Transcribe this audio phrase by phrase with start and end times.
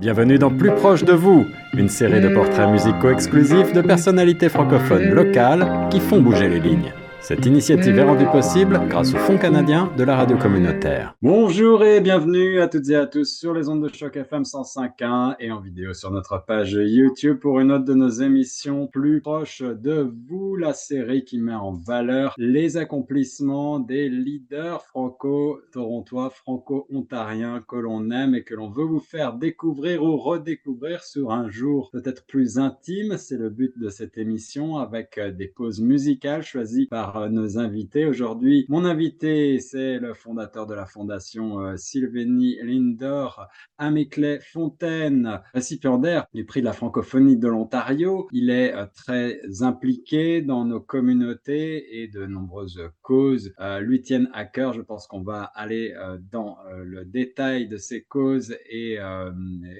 [0.00, 5.10] Bienvenue dans Plus proche de vous, une série de portraits musicaux exclusifs de personnalités francophones
[5.10, 6.90] locales qui font bouger les lignes.
[7.22, 11.14] Cette initiative est rendue possible grâce au Fonds canadien de la radio communautaire.
[11.20, 15.36] Bonjour et bienvenue à toutes et à tous sur les ondes de choc FM 105.1
[15.38, 19.60] et en vidéo sur notre page YouTube pour une autre de nos émissions plus proches
[19.60, 27.76] de vous, la série qui met en valeur les accomplissements des leaders franco-torontois, franco-ontariens que
[27.76, 32.24] l'on aime et que l'on veut vous faire découvrir ou redécouvrir sur un jour peut-être
[32.24, 33.18] plus intime.
[33.18, 38.06] C'est le but de cette émission avec des pauses musicales choisies par nos invités.
[38.06, 43.46] Aujourd'hui, mon invité, c'est le fondateur de la fondation euh, Sylvénie Lindor,
[43.78, 48.28] Améclé Fontaine, récipiendaire du prix de la francophonie de l'Ontario.
[48.32, 54.30] Il est euh, très impliqué dans nos communautés et de nombreuses causes euh, lui tiennent
[54.32, 54.72] à cœur.
[54.72, 55.94] Je pense qu'on va aller
[56.30, 58.98] dans le détail de ces causes et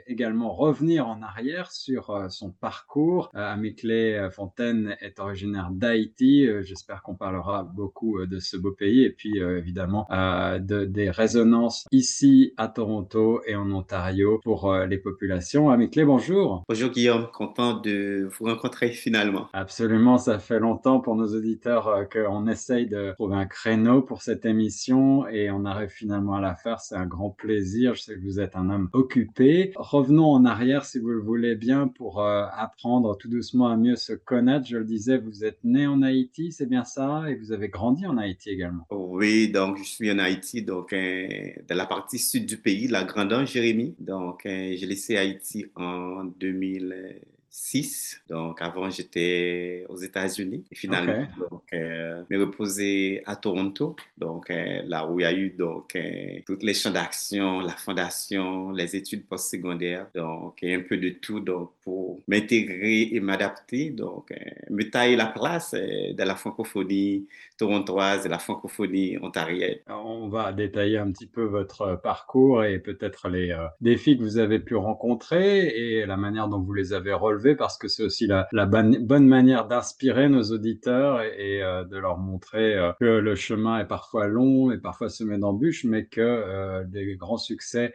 [0.07, 3.31] également revenir en arrière sur son parcours.
[3.35, 6.49] Améclé Fontaine est originaire d'Haïti.
[6.63, 10.87] J'espère qu'on parlera beaucoup euh, de ce beau pays et puis euh, évidemment euh, de,
[10.87, 15.69] des résonances ici à Toronto et en Ontario pour les populations.
[15.69, 16.65] Ami Clé, bonjour.
[16.69, 19.49] Bonjour Guillaume, content de vous rencontrer finalement.
[19.53, 24.47] Absolument, ça fait longtemps pour nos auditeurs qu'on essaye de trouver un créneau pour cette
[24.47, 26.81] émission et on arrive finalement à la faire.
[26.81, 27.95] C'est un grand plaisir.
[27.95, 29.73] Je sais que vous êtes un homme occupé.
[29.77, 34.15] Revenons en arrière si vous le voulez bien pour apprendre tout doucement à mieux se
[34.15, 34.67] connaître.
[34.67, 37.10] Je le disais, vous êtes né en Haïti, c'est bien ça?
[37.29, 38.87] Et vous avez grandi en Haïti également.
[38.91, 41.29] Oui, donc je suis en Haïti, donc euh,
[41.69, 43.95] dans la partie sud du pays, la grandeur Jérémie.
[43.99, 47.21] Donc euh, j'ai laissé Haïti en 2000.
[47.51, 48.23] 6.
[48.29, 50.65] Donc, avant, j'étais aux États-Unis.
[50.71, 53.97] Et finalement, donc, euh, me reposer à Toronto.
[54.19, 57.73] Donc, euh, là où il y a eu donc, euh, toutes les champs d'action, la
[57.73, 60.07] fondation, les études postsecondaires.
[60.15, 63.91] Donc, un peu de tout donc, pour m'intégrer et m'adapter.
[63.91, 64.33] Donc,
[64.71, 67.27] me tailler la place de la francophonie
[67.59, 69.79] torontoise et la francophonie ontarienne.
[69.89, 74.61] On va détailler un petit peu votre parcours et peut-être les défis que vous avez
[74.61, 78.47] pu rencontrer et la manière dont vous les avez relevés parce que c'est aussi la,
[78.67, 83.87] bonne, manière d'inspirer nos auditeurs et, euh, de leur montrer euh, que le chemin est
[83.87, 87.95] parfois long et parfois semé d'embûches, mais que euh, des grands succès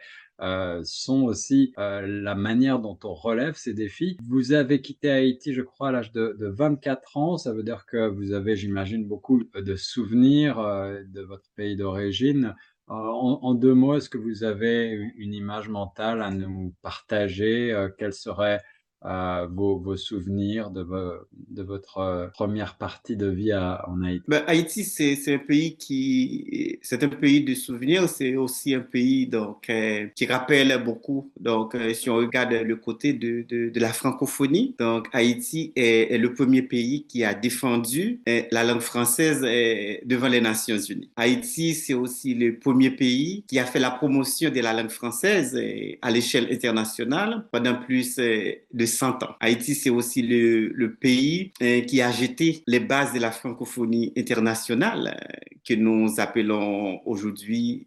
[0.82, 4.18] sont aussi la manière dont on relève ces défis.
[4.28, 7.38] Vous avez quitté Haïti, je crois, à l'âge de, 24 ans.
[7.38, 12.54] Ça veut dire que vous avez, j'imagine, beaucoup de souvenirs de votre pays d'origine.
[12.86, 17.86] En, deux mots, est-ce que vous avez une image mentale à nous partager?
[17.96, 18.12] Quelle
[19.02, 20.82] serait vos, souvenirs de,
[21.62, 24.24] votre euh, première partie de vie en Haïti?
[24.28, 29.26] Ben, Haïti, c'est un pays qui, c'est un pays de souvenirs, c'est aussi un pays
[29.26, 31.30] donc, euh, qui rappelle beaucoup.
[31.40, 36.32] Donc, euh, si on regarde le côté de, de, la francophonie, donc Haïti est, le
[36.32, 39.42] premier pays qui a défendu la langue française
[40.04, 41.10] devant les Nations Unies.
[41.16, 45.58] Haïti, c'est aussi le premier pays qui a fait la promotion de la langue française
[46.02, 48.18] à l'échelle internationale pendant plus
[48.96, 49.36] 100 ans.
[49.40, 55.16] Haïti, c'est aussi le, pays euh, qui a jeté les bases de la francophonie internationale
[55.16, 57.86] euh, que nous appelons aujourd'hui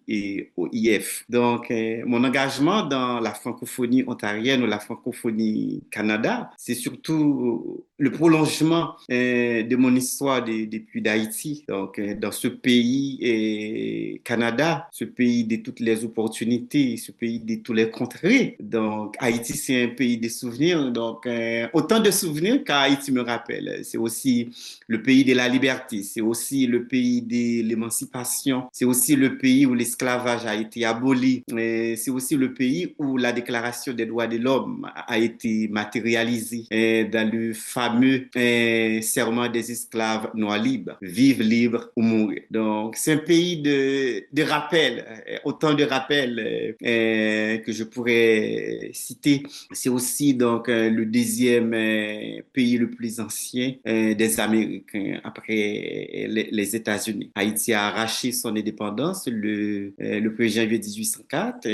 [0.58, 1.25] OIF.
[1.30, 8.11] Donc, euh, mon engagement dans la francophonie ontarienne ou la francophonie Canada, c'est surtout le
[8.11, 11.65] prolongement de mon histoire depuis d'Haïti.
[11.67, 17.55] Donc, dans ce pays et Canada, ce pays de toutes les opportunités, ce pays de
[17.55, 18.57] tous les contrées.
[18.59, 23.81] Donc, Haïti, c'est un pays des souvenirs donc, euh, autant de souvenirs qu'Haïti me rappelle.
[23.83, 24.49] C'est aussi
[24.87, 29.66] le pays de la liberté, c'est aussi le pays de l'émancipation, c'est aussi le pays
[29.66, 34.37] où l'esclavage a été aboli, c'est aussi le pays où la déclaration des droits de
[34.37, 37.88] l'homme a été matérialisée euh, dans le fameux
[38.35, 42.41] euh, serment des esclaves noirs libres, vivre libre ou mourir.
[42.51, 45.05] Donc, c'est un pays de, de rappel,
[45.44, 49.44] autant de rappels que je pourrais citer.
[49.72, 56.75] C'est aussi donc le deuxième euh, pays le plus ancien euh, des Américains après les,
[56.75, 57.31] États-Unis.
[57.35, 61.67] Haïti a arraché son indépendance euh, le 1er janvier 1804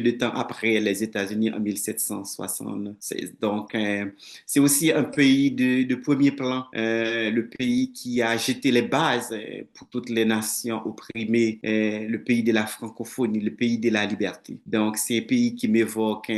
[0.00, 3.34] de temps après les États-Unis en 1776.
[3.40, 4.06] Donc, euh,
[4.46, 9.30] c'est aussi un pays de, premier plan, euh, le pays qui a jeté les bases
[9.32, 14.04] euh, pour toutes les nations opprimées, le pays de la francophonie, le pays de la
[14.06, 14.58] liberté.
[14.66, 16.30] Donc, c'est un pays qui m'évoque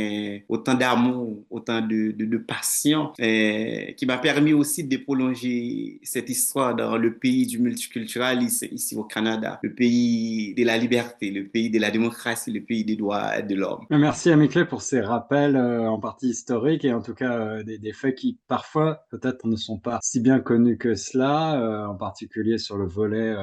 [0.47, 6.97] autant d'amour, autant de, de passion, qui m'a permis aussi de prolonger cette histoire dans
[6.97, 11.79] le pays du multiculturalisme ici au Canada, le pays de la liberté, le pays de
[11.79, 13.41] la démocratie, le pays des droits
[13.89, 17.93] Merci à Michelet pour ces rappels en partie historiques et en tout cas des, des,
[17.93, 22.77] faits qui parfois peut-être ne sont pas si bien connus que cela, en particulier sur
[22.77, 23.35] le volet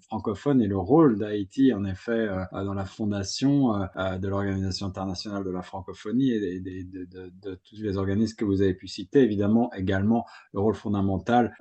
[0.00, 5.62] francophone et le rôle d'Haïti en effet dans la fondation de l'Organisation internationale de la
[5.62, 10.74] francophonie et de, tous les organismes que vous avez pu citer, évidemment également le rôle
[10.74, 11.54] fondamental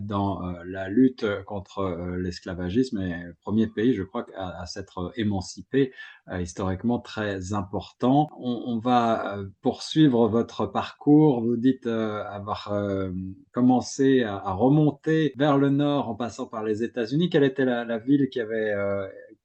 [0.00, 5.90] dans la lutte contre l'esclavagisme et le premier pays, je crois, à, s'être émancipé euh,
[6.40, 8.28] historiquement très important.
[8.38, 11.42] On, on va euh, poursuivre votre parcours.
[11.42, 12.72] Vous dites euh, avoir
[13.52, 17.30] commencé à, à, remonter vers le nord en passant par les États-Unis.
[17.30, 18.74] Quelle était la, la ville qui avait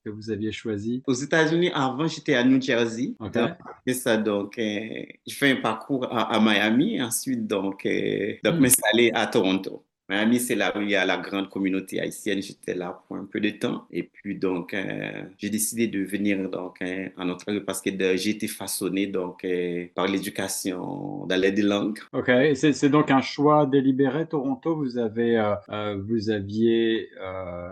[0.03, 3.15] que vous aviez choisi Aux États-Unis, avant, j'étais à New Jersey.
[3.19, 3.47] Okay.
[3.85, 8.55] C'est ça, donc, euh, je fais un parcours à, à Miami, ensuite, donc, euh, donc
[8.55, 8.59] mm.
[8.59, 9.85] m'installer à Toronto.
[10.11, 12.41] Miami, c'est là où il y a la grande communauté haïtienne.
[12.41, 13.85] J'étais là pour un peu de temps.
[13.91, 18.31] Et puis, donc, euh, j'ai décidé de venir donc, euh, en Ontario parce que j'ai
[18.31, 21.97] été façonné donc, euh, par l'éducation dans les deux langues.
[22.11, 22.29] OK.
[22.55, 24.75] C'est donc un choix délibéré, Toronto?
[24.75, 25.37] Vous, avez,
[25.69, 27.07] euh, vous aviez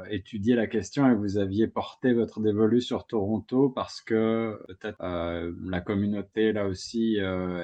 [0.09, 4.97] étudié la question et vous aviez porté votre dévolu sur Toronto parce que peut-être
[5.65, 7.17] la communauté, là aussi,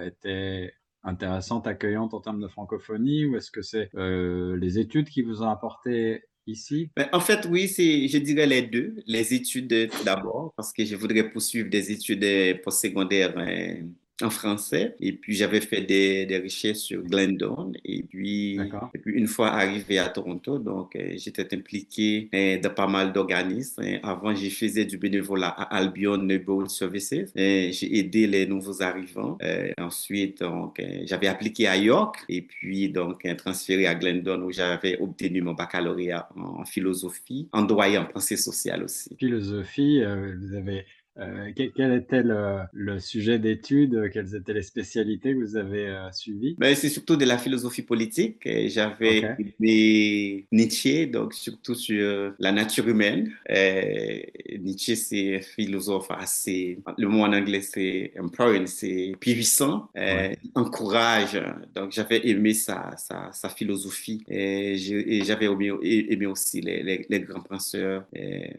[0.05, 0.73] était
[1.05, 5.41] intéressante, accueillante en termes de francophonie, ou est-ce que c'est euh, les études qui vous
[5.41, 6.89] ont apporté ici?
[6.95, 8.95] Ben, En fait, oui, c'est, je dirais les deux.
[9.07, 13.87] Les études d'abord, parce que je voudrais poursuivre des études postsecondaires hein,
[14.21, 14.95] en français.
[14.99, 17.73] Et puis, j'avais fait des, des, recherches sur Glendon.
[17.83, 18.57] Et puis,
[18.93, 23.11] et puis, une fois arrivé à Toronto, donc, euh, j'étais impliqué euh, dans pas mal
[23.11, 23.81] d'organismes.
[23.83, 27.13] Euh, avant, j'ai faisais du bénévolat à Albion Neighborhood Services.
[27.35, 29.37] J'ai aidé les nouveaux arrivants.
[29.77, 35.41] ensuite, donc, j'avais appliqué à York et puis, donc, transféré à Glendon où j'avais obtenu
[35.41, 39.15] mon baccalauréat en philosophie, en droit et en pensée sociale aussi.
[39.17, 40.85] Philosophie, vous avez
[41.17, 44.09] euh, quel, était le, le sujet d'étude?
[44.11, 46.55] Quelles étaient les spécialités que vous avez euh, suivies?
[46.57, 48.47] Ben, C'est surtout de la philosophie politique.
[48.67, 50.45] J'avais okay.
[50.51, 53.31] Nietzsche, donc surtout sur la nature humaine.
[53.47, 56.79] Et Nietzsche, c'est un philosophe assez...
[56.97, 60.37] Le mot en anglais, c'est empowering, c'est puissant, ouais.
[60.53, 61.41] encourage.
[61.73, 64.23] Donc, j'avais aimé sa, sa, sa, philosophie.
[64.27, 64.75] Et
[65.23, 68.05] j'avais aimé, aimé, aussi les, les, les grands penseurs.
[68.13, 68.49] Et,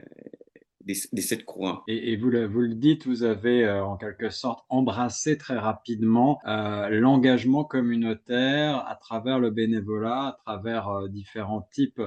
[0.86, 1.44] des, des sept.
[1.88, 5.58] Et, et vous, le, vous, le, dites, vous avez euh, en quelque sorte embrassé très
[5.58, 12.02] rapidement euh, l'engagement communautaire à travers le bénévolat, à travers euh, différents types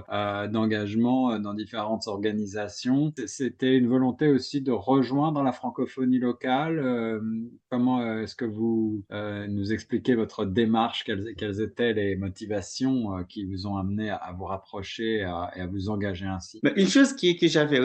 [0.51, 3.13] d'engagement dans différentes organisations.
[3.25, 7.21] C'était une volonté aussi de rejoindre la francophonie locale.
[7.69, 13.67] Comment est-ce que vous nous expliquez votre démarche quelles, quelles, étaient les motivations qui vous
[13.67, 16.59] ont amené à, à vous rapprocher à, et à vous engager ainsi?
[16.75, 17.79] Une chose qui, que j'avais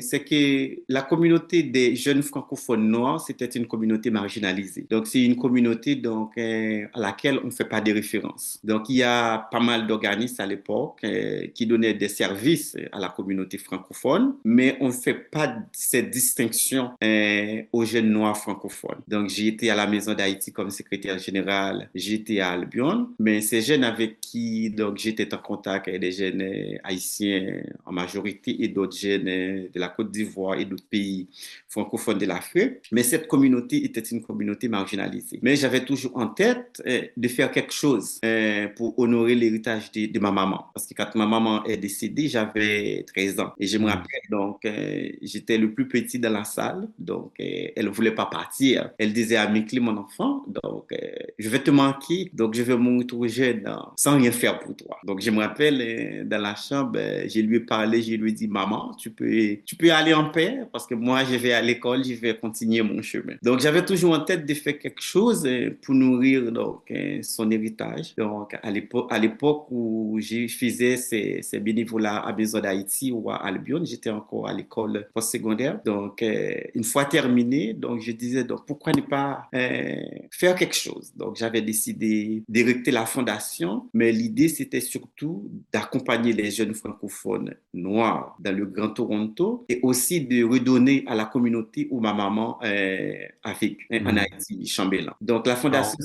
[0.00, 4.86] c'est que la communauté des jeunes francophones noirs, c'était une communauté marginalisée.
[4.88, 8.58] Donc, c'est une communauté donc, euh, à laquelle on ne fait pas de référence.
[8.64, 12.98] Donc, il y a pas mal d'organismes à l'époque euh, qui donnaient des services à
[12.98, 19.00] la communauté francophone, mais on ne fait pas cette distinction euh, aux jeunes noirs francophones.
[19.08, 23.62] Donc, j'ai été à la Maison d'Haïti comme secrétaire général, j'étais à Albion, mais ces
[23.62, 26.42] jeunes avec qui donc j'étais en contact des jeunes
[26.84, 31.28] haïtiens en majorité et d'autres jeunes de la Côte d'Ivoire et d'autres pays
[31.68, 32.88] francophones de l'Afrique.
[32.92, 35.38] Mais cette communauté était une communauté marginalisée.
[35.42, 40.06] Mais j'avais toujours en tête euh, de faire quelque chose euh, pour honorer l'héritage de,
[40.06, 40.66] de, ma maman.
[40.74, 43.52] Parce que quand ma maman est décédée, j'avais 13 ans.
[43.58, 43.88] Et je me mm.
[43.88, 46.88] rappelle, donc, euh, j'étais le plus petit dans la salle.
[46.98, 48.90] Donc, elle ne voulait pas partir.
[48.98, 50.94] Elle disait à Mikli, mon enfant, donc,
[51.38, 52.30] je vais te manquer.
[52.32, 54.98] Donc, je vais me retrouver dans, sans rien faire pour toi.
[55.04, 58.48] Donc, je me rappelle, dans la chambre, je lui ai parlé, je lui ai dit,
[58.48, 62.04] maman, tu peux tu peux aller en paix parce que moi, je vais à l'école,
[62.04, 63.34] je vais continuer mon chemin.
[63.42, 67.50] Donc, j'avais toujours en tête de faire quelque chose euh, pour nourrir donc, euh, son
[67.50, 68.14] héritage.
[68.16, 73.84] Donc, à l'époque où je faisais ces, ces bénévolats à Maison d'Haïti ou à Albion,
[73.84, 75.80] j'étais encore à l'école postsecondaire.
[75.84, 79.96] Donc, euh, une fois terminé, donc, je disais, donc, pourquoi ne pas euh,
[80.30, 81.12] faire quelque chose?
[81.16, 88.36] Donc, j'avais décidé d'érecter la fondation, mais l'idée, c'était surtout d'accompagner les jeunes francophones noirs
[88.40, 93.12] dans le Grand Toronto et aussi de redonner à la communauté où ma maman euh,
[93.42, 94.06] a vécu, mmh.
[94.06, 95.12] en Haïti, Chambélan.
[95.20, 95.96] Donc la fondation,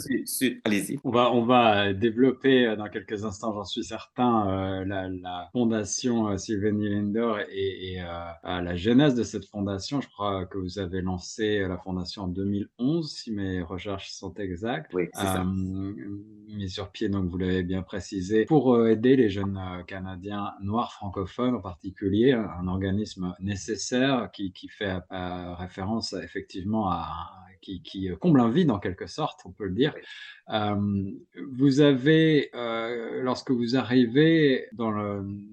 [0.64, 1.00] allez-y.
[1.04, 5.50] On va, on va développer euh, dans quelques instants, j'en suis certain, euh, la, la,
[5.52, 8.06] fondation euh, Sylvanie Lindor et, et euh,
[8.44, 10.02] la genèse de cette fondation.
[10.02, 14.92] Je crois que vous avez lancé la fondation en 2011, si mes recherches sont exactes.
[14.94, 15.44] Oui, c'est ça.
[15.44, 21.56] Mis sur pied, donc vous l'avez bien précisé, pour aider les jeunes Canadiens noirs francophones
[21.56, 28.72] en particulier, un organisme nécessaire qui, fait référence effectivement à, qui, qui, comble un vide
[28.72, 29.94] en quelque sorte, on peut le dire.
[30.50, 31.12] Euh,
[31.52, 34.92] vous avez, euh, lorsque vous arrivez dans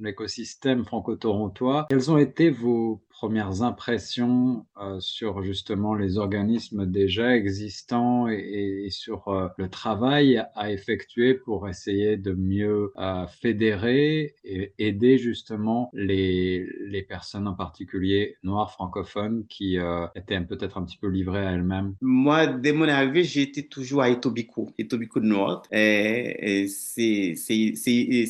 [0.00, 8.28] l'écosystème franco-torontois, quelles ont été vos premières impressions euh, sur justement les organismes déjà existants
[8.28, 12.92] et, sur le travail à effectuer pour essayer de mieux
[13.40, 19.78] fédérer et aider justement les, les, personnes en particulier noires francophones qui
[20.14, 24.10] étaient peut-être un petit peu livrées à elles-mêmes Moi, dès mon arrivée, été toujours à
[24.10, 24.72] Etobicoke.
[24.78, 25.62] Etobicoke Nord.
[25.70, 27.34] C'est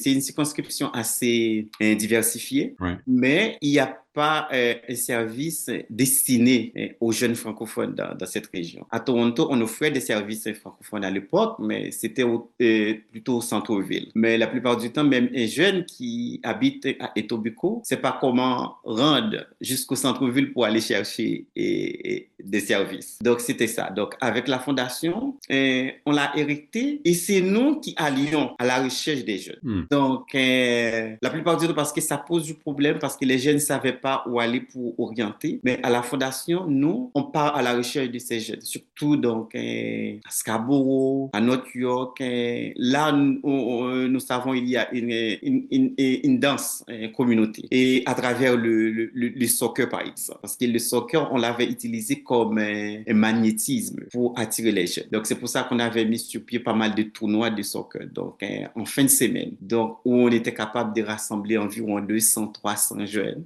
[0.06, 2.76] une circonscription assez euh, diversifiée,
[3.06, 8.48] mais il y a pas euh, un service destiné euh, aux jeunes francophones dans, cette
[8.52, 8.84] région.
[8.90, 14.10] À Toronto, on offrait des services francophones à l'époque, mais c'était euh, plutôt au centre-ville.
[14.16, 18.78] Mais la plupart du temps, même un jeune qui habite à Etobicoke, sait pas comment
[18.82, 23.20] rendre jusqu'au centre-ville pour aller chercher des services.
[23.22, 23.90] Donc, c'était ça.
[23.90, 29.24] Donc, avec la fondation, on l'a hérité et c'est nous qui allions à la recherche
[29.24, 29.60] des jeunes.
[29.62, 29.82] Hmm.
[29.92, 33.54] Donc, la plupart du temps, parce que ça pose du problème, parce que les jeunes
[33.54, 35.60] ne savaient pas où aller pour orienter.
[35.64, 39.54] Mais à la Fondation, nous, on part à la recherche de ces jeunes, surtout donc
[39.54, 42.20] euh, à Scarborough, à New York.
[42.20, 45.10] Euh, là, nous, savons il y a une,
[45.42, 50.38] une, une, une communauté et à travers le, le, le, soccer, par exemple.
[50.42, 55.08] Parce que le soccer, on l'avait utilisé comme un, magnétisme pour attirer les jeunes.
[55.10, 58.06] Donc, c'est pour ça qu'on avait mis sur pied pas mal de tournois de soccer.
[58.12, 59.52] Donc, euh, en fin de semaine.
[59.60, 63.44] Donc, où on était capable de rassembler environ 200, 300 jeunes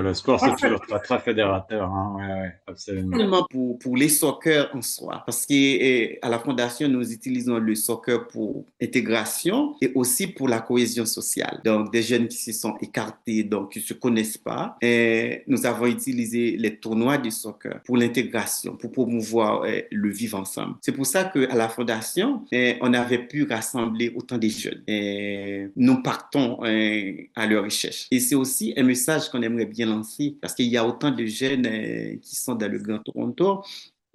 [0.00, 1.88] le sport, c'est toujours très, très fédérateur.
[1.88, 2.16] Hein.
[2.16, 3.46] Ouais, ouais, absolument.
[3.50, 5.22] Pour, pour les soccer en soi.
[5.26, 11.06] Parce qu'à la Fondation, nous utilisons le soccer pour intégration et aussi pour la cohésion
[11.06, 11.60] sociale.
[11.64, 14.76] Donc, des jeunes qui se sont écartés, donc qui ne se connaissent pas.
[14.82, 20.38] Et nous avons utilisé les tournois du soccer pour l'intégration, pour promouvoir eh, le vivre
[20.38, 20.76] ensemble.
[20.80, 24.82] C'est pour ça qu'à la Fondation, eh, on avait pu rassembler autant de jeunes.
[24.86, 28.06] Et nous partons eh, à leur recherche.
[28.10, 31.24] Et c'est aussi un message qu'on aimerait bien lancer parce qu'il y a autant de
[31.26, 33.62] jeunes euh, qui sont dans le Grand Toronto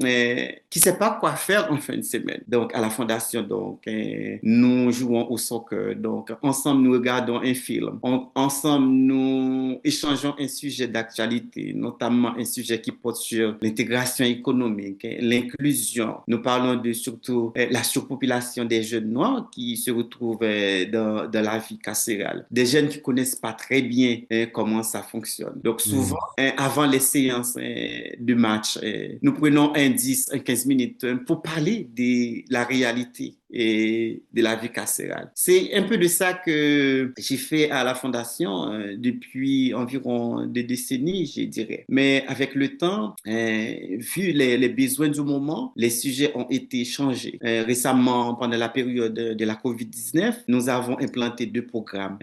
[0.01, 2.41] mais qui ne sait pas quoi faire en fin de semaine.
[2.47, 5.95] Donc, à la fondation, donc, euh, nous jouons au soccer.
[5.95, 7.99] Donc, ensemble, nous regardons un film.
[8.03, 16.17] ensemble, nous échangeons un sujet d'actualité, notamment un sujet qui porte sur l'intégration économique, l'inclusion.
[16.27, 21.41] Nous parlons de surtout euh, la surpopulation des jeunes noirs qui se retrouvent dans, dans
[21.41, 22.45] la vie carcérale.
[22.51, 24.19] Des jeunes qui connaissent pas très bien
[24.51, 25.59] comment ça fonctionne.
[25.63, 26.49] Donc, souvent, mm.
[26.57, 28.77] avant les séances de match,
[29.21, 34.69] nous prenons un 10, 15 minutes pour parler de la réalité et de la vie
[34.69, 35.31] carcérale.
[35.33, 40.63] C'est un peu de ça que j'ai fait à la Fondation euh, depuis environ des
[40.63, 41.85] décennies, je dirais.
[41.87, 47.39] Mais avec le temps, euh, vu les, besoins du moment, les sujets ont été changés.
[47.45, 52.17] Euh, récemment, pendant la période de la COVID-19, nous avons implanté deux programmes,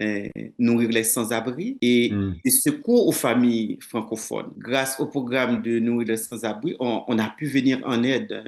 [0.59, 2.35] Nourrir les sans-abri et mm.
[2.49, 4.51] Secours aux familles francophones.
[4.57, 8.43] Grâce au programme de Nourrir les sans-abri, on, on, a pu venir en aide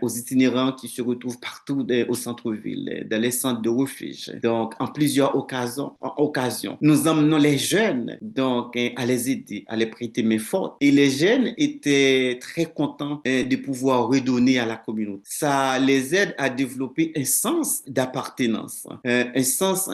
[0.00, 4.32] aux itinérants qui se retrouvent partout au centre-ville, dans les centres de refuge.
[4.42, 9.76] Donc, en plusieurs occasions, en occasions, nous emmenons les jeunes donc à les aider, à
[9.76, 10.76] les prêter main forte.
[10.80, 15.22] Et les jeunes étaient très contents hein, de pouvoir redonner à la communauté.
[15.24, 19.88] Ça les aide à développer un sens d'appartenance, hein, un sens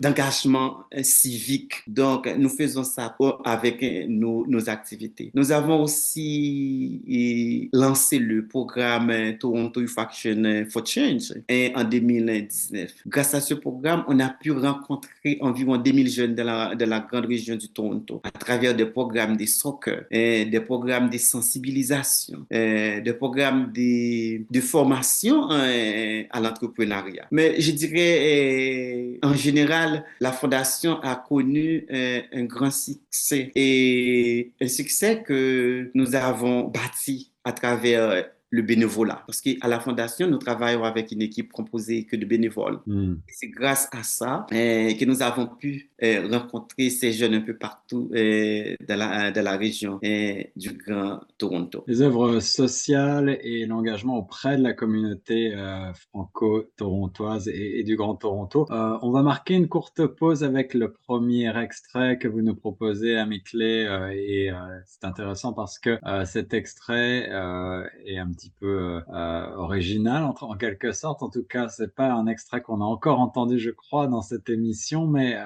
[0.00, 1.74] d'engagement civique.
[1.86, 5.30] Donc, nous faisons ça avec nos, nos activités.
[5.34, 11.32] Nous avons aussi lancé le programme Toronto Youth Action for Change
[11.74, 12.92] en 2019.
[13.06, 17.00] Grâce à ce programme, on a pu rencontrer environ 2000 jeunes de la, de la
[17.00, 22.46] grande région du Toronto à travers des programmes de soccer, et des programmes de sensibilisation,
[22.50, 27.26] des programmes de, formation hein, à l'entrepreneuriat.
[27.30, 35.22] Mais je dirais, en général, la Fondation a connu un grand succès et un succès
[35.22, 39.22] que nous avons bâti à travers le bénévolat.
[39.26, 42.80] Parce qu'à la Fondation, nous travaillons avec une équipe composée que de bénévoles.
[42.86, 43.14] Hmm.
[43.28, 47.56] C'est grâce à ça eh, que nous avons pu eh, rencontrer ces jeunes un peu
[47.56, 51.84] partout eh, dans, la, dans la région du Grand Toronto.
[51.86, 58.66] Les œuvres sociales et l'engagement auprès de la communauté euh, franco-torontoise et, du Grand Toronto.
[58.70, 63.16] Euh, on va marquer une courte pause avec le premier extrait que vous nous proposez,
[63.44, 63.86] Clé.
[63.88, 64.50] Euh, et
[64.86, 67.28] c'est intéressant parce que cet extrait
[68.06, 69.00] est un petit petit peu
[69.56, 71.22] original en, en, quelque sorte.
[71.22, 74.48] En tout cas, c'est pas un extrait qu'on a encore entendu, je crois, dans cette
[74.48, 75.36] émission, mais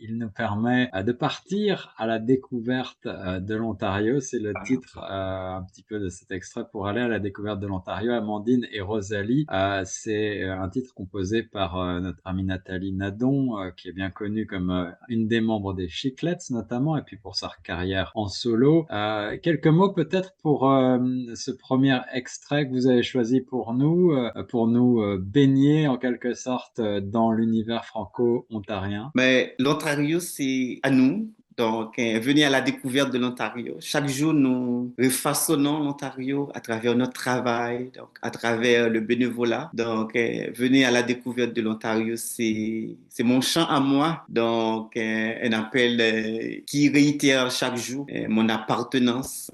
[0.00, 4.20] il nous permet de partir à la découverte de l'Ontario.
[4.20, 7.66] C'est le titre un petit peu de cet extrait pour aller à la découverte de
[7.66, 8.12] l'Ontario.
[8.12, 9.46] Amandine et Rosalie,
[9.84, 15.28] c'est un titre composé par notre amie Nathalie Nadon, qui est bien connue comme une
[15.28, 18.86] des membres des Chiclets notamment, et puis pour sa carrière en solo.
[18.90, 20.98] Euh, quelques mots peut-être pour euh,
[21.34, 22.29] ce premier extrait
[22.64, 27.84] que vous avez choisi pour nous, euh, pour nous baigner en quelque sorte dans l'univers
[27.84, 29.10] franco-ontarien?
[29.14, 33.74] Mais l'Ontario, c'est à nous, donc, euh, venez à la découverte de l'Ontario.
[33.80, 39.70] Chaque jour, nous refaçonnons l'Ontario à travers notre travail, donc à travers le bénévolat.
[39.74, 44.24] Donc, euh, venez à la découverte de l'Ontario, c'est mon chant à moi.
[44.30, 49.50] Donc, euh, un appel qui réitère chaque jour mon appartenance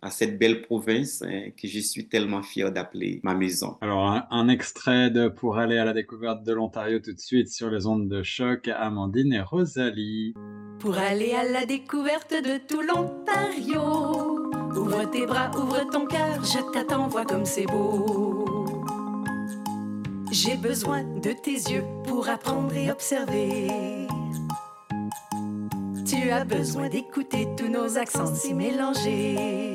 [0.00, 1.24] à cette belle province
[1.60, 3.78] que je suis tellement fier d'appeler ma maison.
[3.80, 7.48] Alors, un, un, extrait de Pour aller à la découverte de l'Ontario tout de suite
[7.48, 10.34] sur les ondes de choc, Amandine et Rosalie.
[10.78, 14.50] Pour aller à la découverte de tout l'Ontario.
[14.76, 18.44] Ouvre tes bras, ouvre ton cœur, je t'attends, vois comme c'est beau.
[20.30, 24.06] J'ai besoin de tes yeux pour apprendre et observer.
[26.06, 29.74] Tu as besoin d'écouter tous nos accents si mélangés.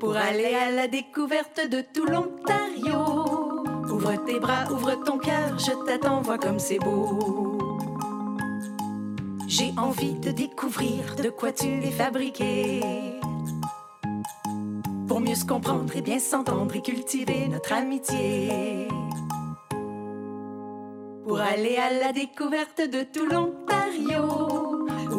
[0.00, 3.52] Pour aller à la découverte de tout l'Ontario.
[3.88, 7.47] Ouvre tes bras, ouvre ton cœur, je t'attends, vois comme c'est beau.
[9.48, 12.82] J'ai envie de découvrir de quoi tu es fabriqué.
[15.08, 18.88] Pour mieux se comprendre et bien s'entendre et cultiver notre amitié.
[21.26, 24.77] Pour aller à la découverte de tout l'Ontario.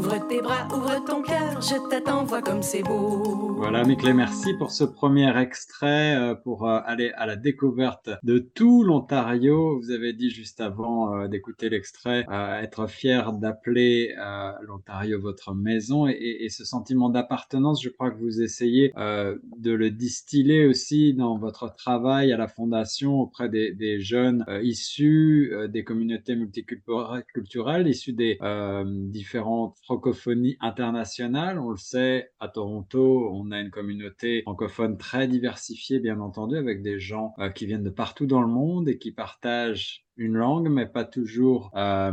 [0.09, 3.53] Ouvre tes bras, ouvre ton cœur, je t'attends, vois comme c'est beau.
[3.57, 8.39] Voilà, Mickey, merci pour ce premier extrait, euh, pour euh, aller à la découverte de
[8.39, 9.77] tout l'Ontario.
[9.77, 14.15] Vous avez dit juste avant euh, d'écouter l'extrait, être fier d'appeler
[14.61, 20.65] l'Ontario votre maison et, ce sentiment d'appartenance, je crois que vous essayez de le distiller
[20.65, 27.87] aussi dans votre travail à la Fondation auprès des, des jeunes issus des communautés multiculturelles,
[27.87, 28.39] issus des
[28.85, 31.59] différentes francophonie internationale.
[31.59, 36.81] On le sait, à Toronto, on a une communauté francophone très diversifiée, bien entendu, avec
[36.81, 40.69] des gens euh, qui viennent de partout dans le monde et qui partagent une langue,
[40.69, 42.11] mais pas toujours euh,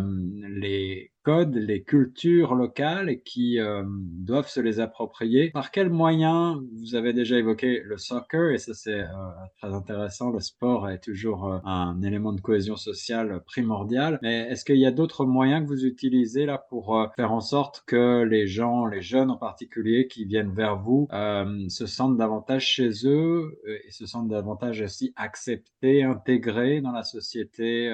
[0.48, 5.50] les codes, les cultures locales et qui euh, doivent se les approprier.
[5.50, 8.52] Par quels moyens Vous avez déjà évoqué le soccer?
[8.52, 9.06] Et ça c'est euh,
[9.60, 10.30] très intéressant.
[10.30, 14.20] Le sport est toujours euh, un élément de cohésion sociale primordial.
[14.22, 17.40] Mais est-ce qu'il y a d'autres moyens que vous utilisez là pour euh, faire en
[17.40, 22.66] sorte que les gens, les jeunes en particulier, qui viennent vers vous, se sentent davantage
[22.66, 27.92] chez eux et se sentent davantage aussi acceptés, intégrés dans la société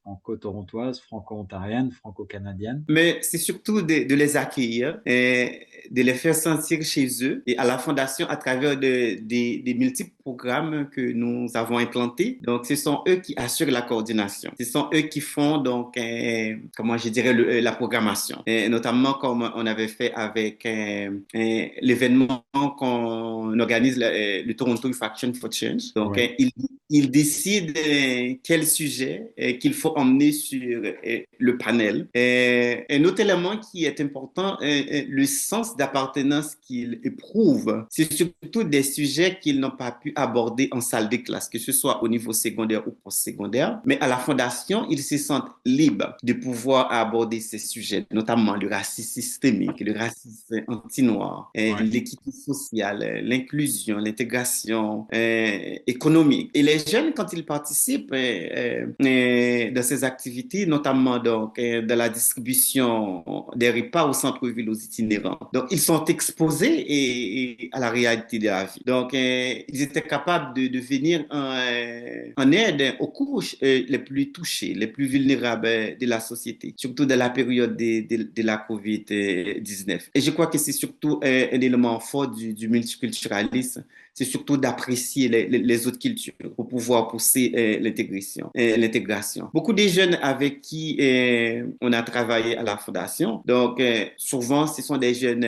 [0.00, 2.61] franco-torontoise, franco-ontarienne, franco-canadienne?
[2.88, 7.42] Mais c'est surtout de, les accueillir et de les faire sentir chez eux.
[7.46, 12.76] Et à la Fondation, à travers des multiples programmes que nous avons implantés, donc ce
[12.76, 14.52] sont eux qui assurent la coordination.
[14.58, 18.42] Ce sont eux qui font donc, euh, comment je dirais, euh, la programmation.
[18.46, 22.44] Et notamment comme on avait fait avec euh, l'événement
[22.78, 25.92] qu'on organise, le, Toronto Faction for Change.
[25.94, 26.50] Donc, ils,
[26.92, 27.72] ils décident
[28.44, 30.82] quel sujet qu'il faut emmener sur
[31.38, 32.06] le panel.
[32.14, 37.86] Et un autre élément qui est important, le sens d'appartenance qu'ils éprouvent.
[37.88, 41.72] C'est surtout des sujets qu'ils n'ont pas pu aborder en salle de classe, que ce
[41.72, 43.80] soit au niveau secondaire ou post-secondaire.
[43.86, 48.68] Mais à la Fondation, ils se sentent libres de pouvoir aborder ces sujets, notamment le
[48.68, 56.50] racisme systémique, le racisme anti-noir, l'équité sociale, l'inclusion, l'intégration euh, économique.
[56.52, 62.08] Et les jeunes, quand ils participent euh, euh, dans ces activités, notamment donc, dans la
[62.08, 63.24] distribution
[63.56, 65.38] des repas au centre-ville aux itinérants.
[65.52, 68.82] Donc, ils sont exposés et, à la réalité de la vie.
[68.84, 73.98] Donc, euh, ils étaient capables de, de venir en, euh, aide aux couches euh, les
[73.98, 78.64] plus touchées, les plus vulnérables de la société, surtout dans la période de, de, la
[78.68, 80.00] COVID-19.
[80.14, 85.46] Et je crois que c'est surtout un élément fort du multiculturalisme c'est surtout d'apprécier les,
[85.46, 88.50] les, autres cultures pour pouvoir pousser euh, l'intégration.
[88.56, 89.48] Euh, l'intégration.
[89.54, 93.82] Beaucoup de jeunes avec qui euh, on a travaillé à la Fondation, donc
[94.16, 95.46] souvent ce sont des jeunes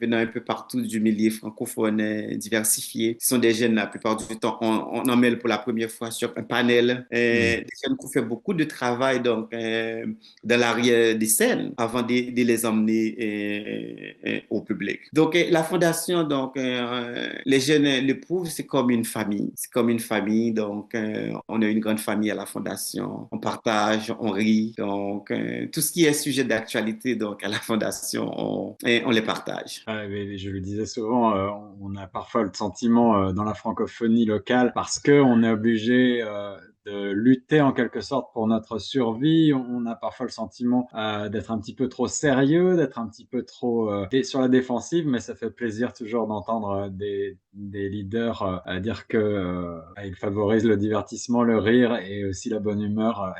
[0.00, 3.16] venant un peu partout du milieu francophone diversifié.
[3.20, 6.10] Ce sont des jeunes, la plupart du temps, on, en mêle pour la première fois
[6.10, 7.06] sur un panel.
[7.10, 7.14] Mm.
[7.14, 12.30] Des jeunes qui ont fait beaucoup de travail donc, dans l'arrière des scènes avant de,
[12.30, 14.16] de les emmener
[14.50, 15.00] au public.
[15.12, 19.52] Donc la Fondation, donc, les jeunes le prouve, c'est comme une famille.
[19.54, 20.52] C'est comme une famille.
[20.52, 20.96] Donc,
[21.48, 23.28] on a une grande famille à la Fondation.
[23.30, 24.74] On partage, on rit.
[24.78, 25.32] Donc,
[25.72, 29.84] tout ce qui est sujet d'actualité, donc à la Fondation, on, on les partage.
[29.86, 31.34] je le disais souvent,
[31.80, 36.22] on a parfois le sentiment dans la francophonie locale parce qu'on est obligé
[36.86, 39.52] de lutter en quelque sorte pour notre survie.
[39.54, 43.24] On a parfois le sentiment euh, d'être un petit peu trop sérieux, d'être un petit
[43.24, 47.88] peu trop euh, sur la défensive, mais ça fait plaisir toujours d'entendre euh, des, des
[47.88, 53.34] leaders dire que ils favorisent le divertissement, le rire et aussi la bonne humeur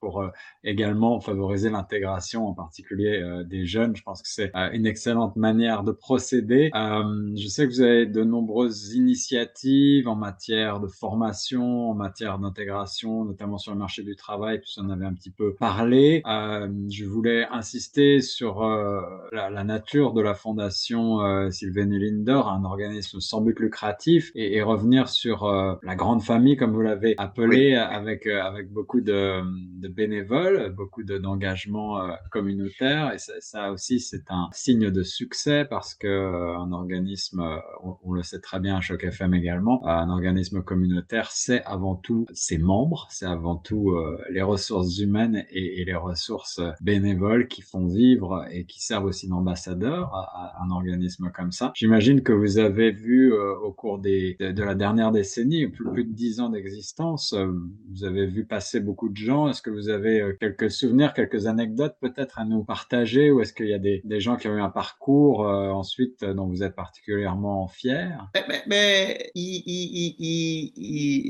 [0.00, 0.24] pour
[0.64, 3.94] également favoriser l'intégration, en particulier des jeunes.
[3.94, 6.70] Je pense que c'est une excellente manière de procéder.
[6.72, 12.87] je sais que vous avez de nombreuses initiatives en matière de formation, en matière d'intégration
[13.04, 16.22] notamment sur le marché du travail, puis on avait un petit peu parlé.
[16.26, 19.00] Euh, je voulais insister sur euh,
[19.32, 25.08] la, nature de la fondation euh, Sylvain Linder, un organisme sans but lucratif, et, revenir
[25.08, 25.46] sur
[25.82, 29.40] la grande famille, comme vous l'avez appelé, avec avec beaucoup de,
[29.88, 32.00] bénévoles, beaucoup d'engagement
[32.32, 38.12] communautaire, et ça, aussi c'est un signe de succès parce que un organisme, on, on,
[38.12, 42.58] le sait très bien à Choc FM également, un organisme communautaire, c'est avant tout ses
[42.58, 42.77] membres
[43.10, 48.64] c'est avant tout euh, les ressources humaines et, les ressources bénévoles qui font vivre et
[48.64, 51.72] qui servent aussi d'ambassadeurs à, un organisme comme ça.
[51.74, 56.40] J'imagine que vous avez vu euh, au cours de, la dernière décennie, plus, de dix
[56.40, 57.52] ans d'existence, euh,
[57.90, 59.48] vous avez vu passer beaucoup de gens.
[59.48, 63.68] Est-ce que vous avez quelques souvenirs, quelques anecdotes peut-être à nous partager ou est-ce qu'il
[63.68, 67.68] y a des, des, gens qui ont eu un parcours ensuite dont vous êtes particulièrement
[67.68, 69.30] fier Mais, mais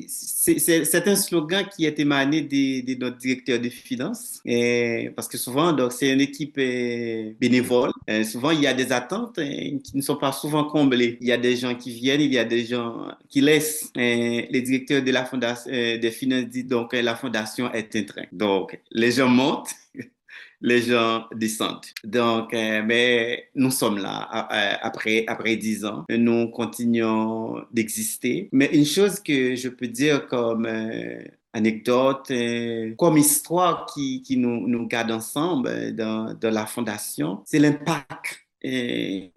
[0.09, 5.73] c'est un slogan qui est émané de, notre directeur des finances, et, parce que souvent,
[5.73, 7.91] donc, c'est une équipe euh, bénévole.
[8.25, 11.19] Souvent, il y a des attentes euh, qui ne sont pas souvent comblées.
[11.21, 13.91] Il y a des gens qui viennent, il y a des gens qui laissent.
[13.97, 18.25] Euh, les directeurs de la fondation, des finances disent donc la fondation est un train.
[18.33, 19.75] Donc, les gens montent
[20.61, 21.87] les gens descendent.
[22.05, 24.29] Donc, mais nous sommes là
[24.83, 26.05] après après dix ans.
[26.09, 28.49] Nous continuons d'exister.
[28.53, 30.69] Mais une chose que je peux dire comme
[31.53, 32.33] anecdote,
[32.97, 38.48] comme histoire qui, qui nous, nous garde ensemble dans, dans la fondation, c'est l'impact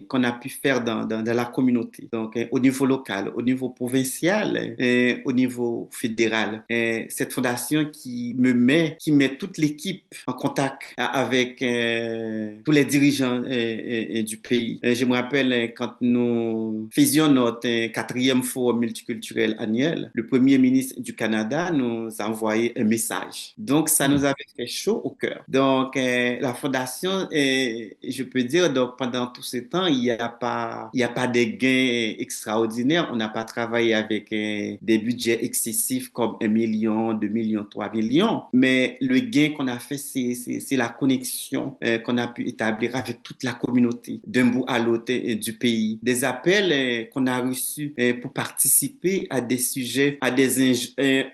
[0.08, 4.76] qu'on a pu faire dans, dans, la communauté, donc au niveau local, au niveau provincial,
[4.80, 6.64] et au niveau fédéral.
[6.70, 12.86] Et cette fondation qui me met, qui met toute l'équipe en contact avec tous les
[12.86, 14.80] dirigeants du pays.
[14.84, 21.14] je me rappelle quand nous faisions notre quatrième forum multiculturel annuel, le premier ministre du
[21.16, 23.54] Canada nous a envoyé un message.
[23.58, 25.44] Donc ça nous avait fait chaud au cœur.
[25.48, 30.30] Donc la fondation, je peux dire, donc pendant dans tous ces temps, il n'y a
[30.30, 33.10] pas, a pas de gains extraordinaires.
[33.12, 37.92] On n'a pas travaillé avec euh, des budgets excessifs comme 1 million, 2 millions, 3
[37.92, 38.44] millions.
[38.54, 43.22] Mais le gain qu'on a fait, c'est la connexion euh, qu'on a pu établir avec
[43.24, 46.00] toute la communauté d'un bout à l'autre euh, du pays.
[46.02, 50.72] Des appels qu'on a reçus pour participer à des sujets, à des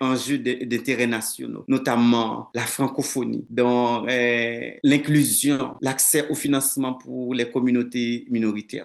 [0.00, 4.08] enjeux d'intérêt nationaux, notamment la francophonie, donc
[4.82, 7.67] l'inclusion, l'accès au financement pour les communautés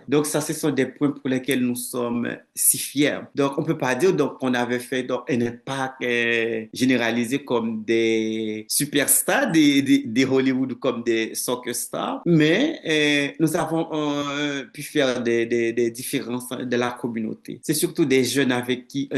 [0.08, 3.20] Donc ça, ce sont des points pour lesquels nous sommes si fiers.
[3.36, 8.66] Donc on peut pas dire qu'on avait fait donc, un impact euh, généralisé comme des
[8.68, 15.92] superstars des, Hollywood comme des soccer stars, mais euh, nous avons euh, pu faire des,
[15.92, 17.60] différences de la communauté.
[17.62, 19.10] C'est surtout des jeunes avec qui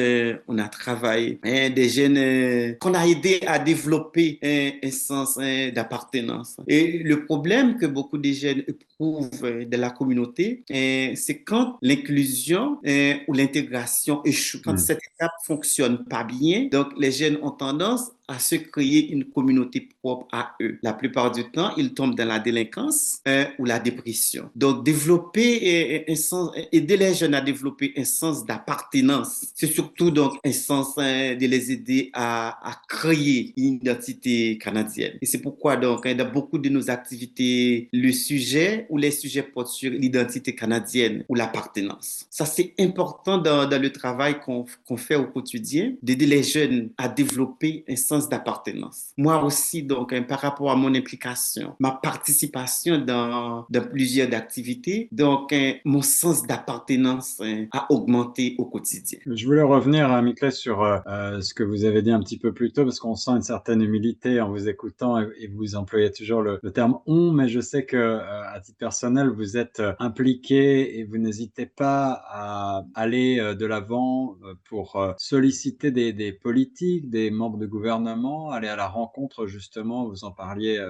[0.48, 4.40] on a travaillé, hein, des jeunes qu'on a aidé à développer
[4.84, 6.58] un sens hein, d'appartenance.
[6.68, 9.30] Et le problème que beaucoup de jeunes éprouvent
[9.64, 14.78] de la communauté, c'est quand l'inclusion ou l'intégration échoue, quand hmm.
[14.78, 16.68] cette étape fonctionne pas bien.
[16.72, 20.80] Donc, les jeunes ont tendance à se créer une communauté propre à eux.
[20.82, 24.50] La plupart du temps, ils tombent dans la délinquance euh, ou la dépression.
[24.56, 30.34] Donc, développer un sens, aider les jeunes à développer un sens d'appartenance, c'est surtout donc
[30.44, 35.18] un sens hein, de les aider à, à, créer une identité canadienne.
[35.22, 39.44] Et c'est pourquoi donc, hein, dans beaucoup de nos activités, le sujet ou les sujets
[39.44, 42.26] portent sur l'identité canadienne ou l'appartenance.
[42.30, 47.08] Ça, c'est important dans, dans, le travail qu'on fait au quotidien, d'aider les jeunes à
[47.08, 49.14] développer un sens d'appartenance.
[49.18, 55.54] Moi aussi, donc, hein, par rapport à mon implication, ma participation dans, plusieurs activités, donc,
[55.54, 59.20] hein, mon sens d'appartenance hein, a augmenté au quotidien.
[59.26, 62.38] Je voulais revenir, à Mickey, sur euh, euh, ce que vous avez dit un petit
[62.38, 66.12] peu plus tôt, parce qu'on sent une certaine humilité en vous écoutant et, vous employez
[66.12, 71.00] toujours le, terme on, mais je sais que euh, à titre personnel, vous êtes impliqué
[71.00, 77.66] et vous n'hésitez pas à aller de l'avant pour solliciter des, politiques, des membres de
[77.66, 80.84] gouvernement, aller à la rencontre justement, vous en parliez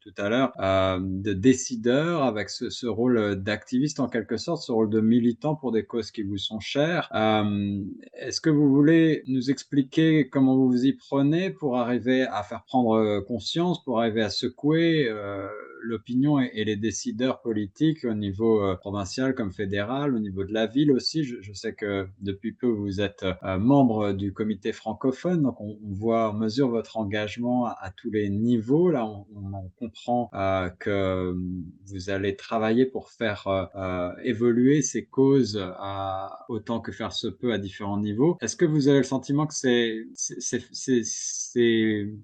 [0.00, 0.52] tout à l'heure,
[1.00, 5.84] de décideurs avec ce, rôle d'activiste en quelque sorte, ce rôle de militant pour des
[5.84, 7.08] causes qui vous sont chères.
[8.14, 12.64] Est-ce que vous voulez nous expliquer comment vous vous y prenez pour arriver à faire
[12.64, 15.48] prendre conscience, pour arriver à secouer euh,
[15.82, 20.66] l'opinion et, les décideurs politiques au niveau euh, provincial comme fédéral, au niveau de la
[20.66, 21.24] ville aussi?
[21.24, 26.30] Je, sais que depuis peu vous êtes euh, membre du comité francophone, donc on, voit,
[26.30, 28.90] on mesure votre engagement à, tous les niveaux.
[28.90, 31.34] Là, on, comprend euh, que
[31.86, 33.46] vous allez travailler pour faire
[34.22, 35.62] évoluer ces causes
[36.48, 38.36] autant que faire se peut à différents niveaux.
[38.40, 40.06] Est-ce que vous avez le sentiment que ces,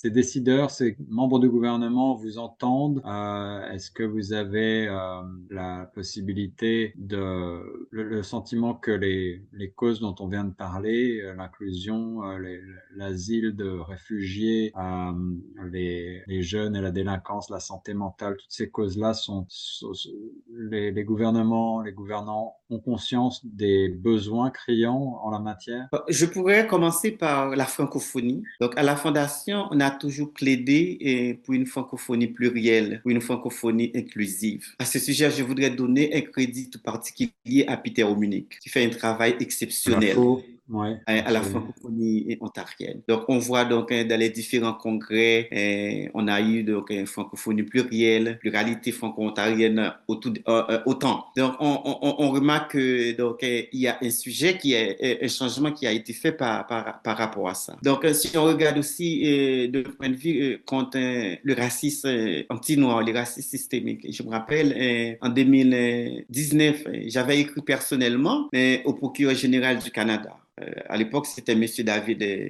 [0.05, 6.93] décideurs, ces membres du gouvernement vous entendent euh, est-ce que vous avez euh, la possibilité
[6.97, 12.23] de le, sentiment que les, les, causes dont on vient de parler, euh, l'inclusion,
[12.95, 19.15] l'asile de réfugiés, les, les, jeunes et la délinquance, la santé mentale, toutes ces causes-là
[19.15, 19.47] sont,
[20.51, 26.67] les, les, gouvernements, les gouvernants ont conscience des besoins criants en la matière Je pourrais
[26.67, 28.43] commencer par la francophonie.
[28.61, 33.91] Donc, à la Fondation, on a toujours plaidé pour une francophonie plurielle, pour une francophonie
[33.95, 34.67] inclusive.
[34.79, 38.85] À ce sujet, je voudrais donner un crédit tout particulier à Peter Omunic, qui fait
[38.85, 40.17] un travail exceptionnel
[41.07, 43.03] à, la francophonie ontarienne.
[43.09, 47.07] Donc, on voit donc hein, dans les différents congrès, hein, on a eu donc une
[47.07, 50.31] francophonie plurielle, pluralité franco-ontarienne autant.
[50.49, 51.27] Euh, euh, autant.
[51.37, 55.73] Donc, on, remarque que donc hein, il y a un sujet qui est un changement
[55.73, 57.77] qui a été fait par, par, par rapport à ça.
[57.83, 63.13] Donc, si on regarde aussi euh, de point de vue contre le racisme anti-noir, le
[63.13, 68.49] racisme systémique, je me rappelle en 2019, j'avais écrit personnellement
[68.85, 70.48] au procureur général du Canada euh,
[70.89, 71.65] à l'époque, c'était M.
[71.81, 72.49] David euh,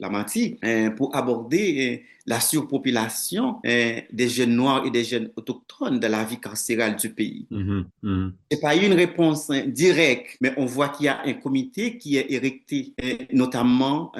[0.00, 6.24] Lamanti, euh, pour aborder la surpopulation des jeunes noirs et des jeunes autochtones dans la
[6.24, 7.46] vie carcérale du pays.
[7.50, 8.30] Mm-hmm, mm-hmm.
[8.50, 11.96] Ce n'est pas une réponse hein, directe, mais on voit qu'il y a un comité
[11.96, 12.92] qui est érecté,
[13.32, 14.12] notamment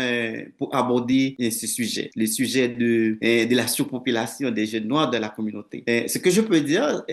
[0.57, 5.29] pour aborder ce sujet, le sujet de, de la surpopulation des jeunes noirs dans la
[5.29, 5.85] communauté.
[5.87, 7.05] Ce que je peux dire,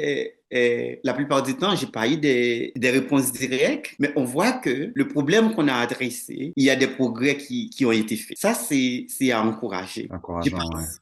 [0.56, 4.54] et la plupart du temps, j'ai pas eu des, des, réponses directes, mais on voit
[4.54, 8.16] que le problème qu'on a adressé, il y a des progrès qui, qui ont été
[8.16, 8.38] faits.
[8.38, 10.08] Ça, c'est à encourager.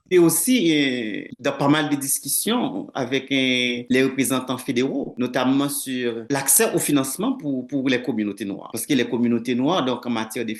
[0.09, 6.25] Et aussi euh, dans pas mal de discussions avec euh, les représentants fédéraux, notamment sur
[6.29, 8.69] l'accès au financement pour, pour les communautés noires.
[8.71, 10.53] Parce que les communautés noires, donc en matière de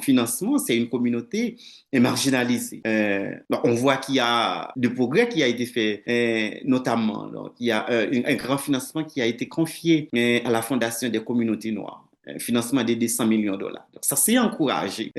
[0.00, 1.56] financement, c'est une communauté
[1.98, 2.82] marginalisée.
[2.86, 7.26] Euh, on voit qu'il y a du progrès qui a été fait, euh, notamment.
[7.26, 10.62] Donc, il y a euh, un, grand financement qui a été confié euh, à la
[10.62, 12.04] Fondation des communautés noires
[12.38, 13.86] financement de 200 millions de dollars.
[13.92, 15.10] Donc, ça, c'est encouragé.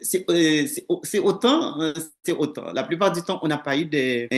[0.00, 0.24] c'est
[1.20, 1.78] autant,
[2.24, 2.72] c'est autant.
[2.72, 4.28] La plupart du temps, on n'a pas eu des,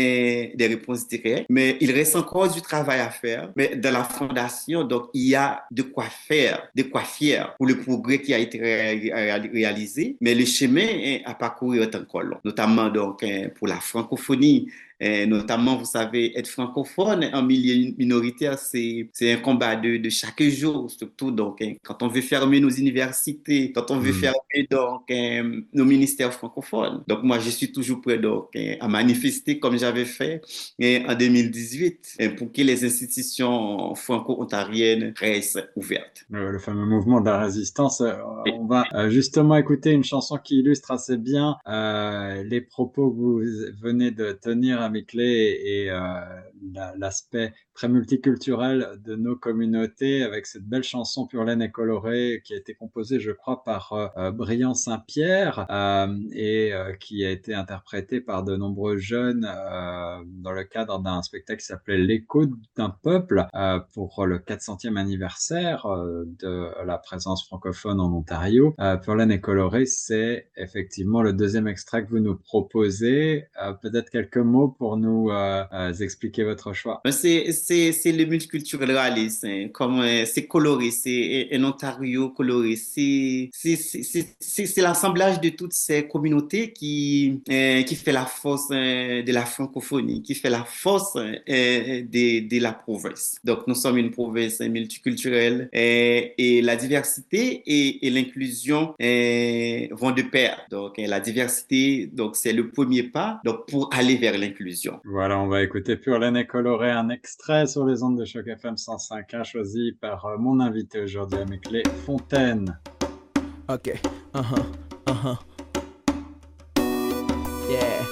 [0.55, 3.51] des réponses directes, mais il reste encore du travail à faire.
[3.57, 7.67] Mais dans la fondation, donc, il y a de quoi faire, de quoi faire pour
[7.67, 12.89] le progrès qui a été réalisé, mais le chemin à parcourir est encore long, notamment
[12.89, 13.25] donc
[13.57, 14.69] pour la francophonie,
[15.01, 20.43] et notamment, vous savez, être francophone en milieu minoritaire, c'est un combat de, de, chaque
[20.43, 24.21] jour, surtout donc, hein, quand on veut fermer nos universités, quand on veut mm.
[24.21, 27.05] fermer donc, hein, nos ministères francophones.
[27.07, 30.41] Donc, moi, je suis toujours prêt donc, hein, à manifester comme j'avais fait
[30.81, 36.25] en 2018 pour que les institutions franco-ontariennes restent ouvertes.
[36.31, 38.01] Le, fameux mouvement de la résistance.
[38.01, 38.15] Euh,
[38.53, 43.17] on va euh, justement écouter une chanson qui illustre assez bien euh, les propos que
[43.17, 43.43] vous
[43.81, 46.21] venez de tenir clés et euh,
[46.97, 52.55] l'aspect très multiculturel de nos communautés avec cette belle chanson Pure laine et colorée qui
[52.55, 57.55] a été composée, je crois, par euh, euh Briand Saint-Pierre euh, et qui a été
[57.55, 62.47] interprétée par de nombreux jeunes dans le cadre d'un spectacle qui s'appelait L'écho
[62.77, 63.47] d'un peuple
[63.95, 68.75] pour le 400e anniversaire de la présence francophone en Ontario.
[69.03, 73.47] Pure laine et colorée, c'est effectivement le deuxième extrait que vous nous proposez.
[73.83, 75.31] Peut-être quelques mots pour nous
[76.01, 77.03] expliquer votre choix.
[77.11, 77.45] C'est
[78.07, 83.51] le multiculturalisme, hein, comme c'est coloré, c'est un Ontario coloré, c'est
[84.77, 90.51] l'assemblage de toutes ces communautés qui, qui fait la force de la francophonie, qui fait
[90.51, 93.37] la force de, la province.
[93.45, 100.59] Donc nous sommes une province multiculturelle et, la diversité et, l'inclusion vont de pair.
[100.71, 104.68] Donc la diversité, c'est le premier pas pour aller vers l'inclusion.
[105.05, 108.47] Voilà, on va écouter Pure Laine et Coloré, un extrait sur les ondes de choc
[108.47, 112.79] FM 105.1 choisi par euh, mon invité aujourd'hui, clés Fontaine.
[113.69, 113.93] Ok.
[114.35, 114.61] Uh -huh.
[115.09, 115.39] Uh -huh.
[117.71, 118.03] Yeah.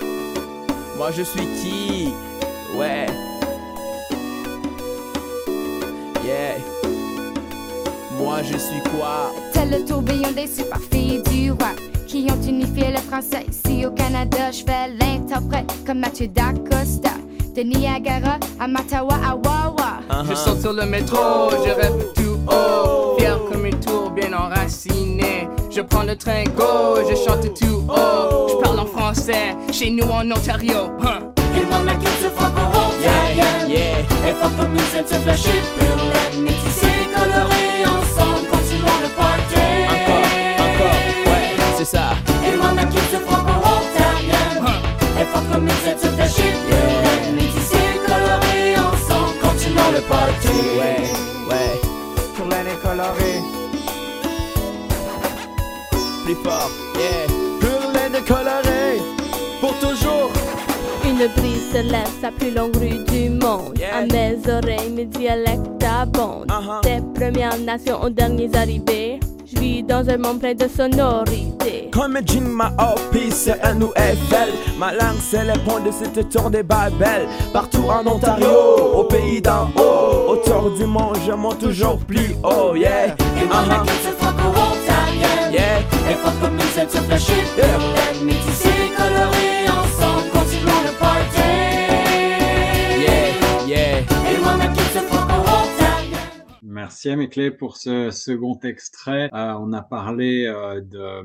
[0.99, 2.13] Moi je suis qui?
[2.79, 3.07] Ouais.
[6.25, 6.59] Yeah.
[8.19, 9.33] Moi je suis quoi?
[9.53, 11.73] Tel le tourbillon des super filles du roi
[12.17, 13.45] qui ont unifié le français.
[13.49, 17.11] Ici au Canada, je fais l'interprète comme Mathieu D'Acosta.
[17.55, 20.25] De Niagara à Matawa à Wawa.
[20.29, 23.17] Je saute sur le métro, je rêve tout haut.
[23.19, 25.49] Fier comme une tour bien enracinée.
[25.71, 28.49] Je prends le train go, je chante tout haut.
[28.49, 30.91] Je parle en français, chez nous en Ontario.
[31.01, 31.33] Huh.
[31.55, 33.71] Il m'en a se franco-ontarienne.
[33.71, 34.29] Yeah, yeah.
[34.29, 36.86] Et fort comme une scène se flasher pour la métissée
[45.37, 45.53] Huh.
[45.53, 46.53] Comme une scène se flasher
[47.05, 49.37] la métissée colorée ensemble.
[49.43, 50.57] Continuons le party.
[50.79, 51.11] Ouais,
[51.51, 51.81] ouais.
[52.35, 53.41] Pour l'année colorée.
[56.25, 57.27] Plus fort, yeah.
[57.61, 58.99] Pour l'année colorée.
[59.61, 60.31] Pour toujours.
[61.05, 63.79] Une brise se lève sa plus longue rue du monde.
[63.79, 63.99] Yeah.
[63.99, 66.47] À mes oreilles, mes dialectes abondent.
[66.49, 66.83] Uh-huh.
[66.83, 69.21] Des Premières Nations aux derniers arrivés.
[69.89, 71.91] Dans un monde plein de sonorités.
[71.93, 74.51] Comme Jimma Hopi, c'est un Eiffel.
[74.79, 77.27] Ma langue, c'est les ponts de cette tour des Babel.
[77.53, 78.47] Partout en Ontario,
[78.95, 80.31] au pays d'en haut.
[80.33, 83.15] Autour du monde, je monte toujours plus haut, yeah.
[83.43, 83.87] Il m'en a Uh-huh.
[84.05, 85.53] se franco-ontarienne.
[85.53, 85.81] Yeah.
[86.11, 87.79] Et fort comme une scène se flasher pour Yeah.
[87.97, 90.36] la métissée colorée ensemble.
[96.77, 99.31] Merci Améclé pour ce second extrait.
[99.33, 101.23] Euh, on a parlé euh, de euh,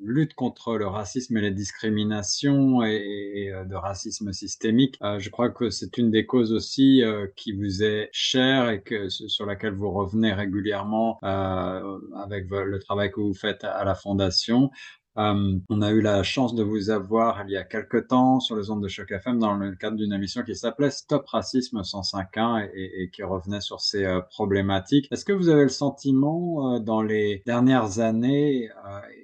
[0.00, 4.96] lutte contre le racisme et les discriminations et, et, de racisme systémique.
[5.18, 7.02] Je crois que c'est une des causes aussi
[7.36, 13.20] qui vous est chère et que sur laquelle vous revenez régulièrement avec le travail que
[13.20, 14.70] vous faites à la Fondation.
[15.18, 18.56] Euh, on a eu la chance de vous avoir il y a quelque temps sur
[18.56, 22.70] les ondes de Choc FM dans le cadre d'une émission qui s'appelait Stop Racisme 105.1
[22.74, 25.08] et, et qui revenait sur ces euh, problématiques.
[25.10, 28.70] Est-ce que vous avez le sentiment euh, dans les dernières années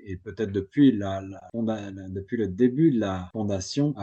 [0.05, 3.95] et peut-être depuis la, le début de la fondation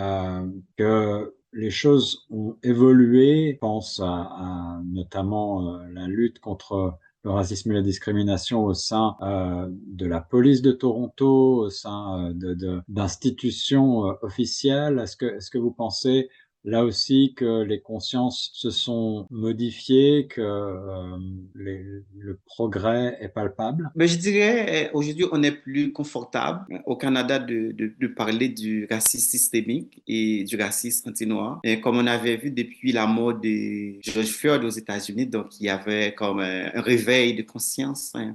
[0.77, 7.71] que les choses ont évolué, je pense à, à notamment la lutte contre le racisme
[7.71, 12.53] et la discrimination au sein euh, de la police de Toronto, au sein euh, de-
[12.53, 14.99] de- d'institutions euh, officielles.
[14.99, 16.29] Est-ce que, est-ce que vous pensez
[16.65, 21.17] là aussi que les consciences se sont modifiées, que euh,
[21.55, 23.89] les- le progrès est palpable?
[23.95, 28.49] Mais je dirais, euh, aujourd'hui, on est plus confortable au Canada de, de, de parler
[28.49, 31.59] du racisme systémique et du racisme anti-noir.
[31.63, 35.65] Et comme on avait vu depuis la mort de George Floyd aux États-Unis, donc il
[35.67, 38.11] y avait comme euh, un réveil de conscience.
[38.15, 38.33] hein.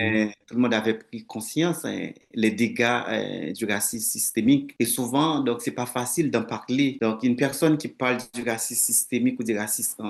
[0.00, 4.74] Euh, tout le monde avait pris conscience hein, les dégâts euh, du racisme systémique.
[4.78, 6.98] Et souvent, donc, c'est pas facile d'en parler.
[7.00, 10.02] Donc, une personne qui parle du racisme systémique ou du racisme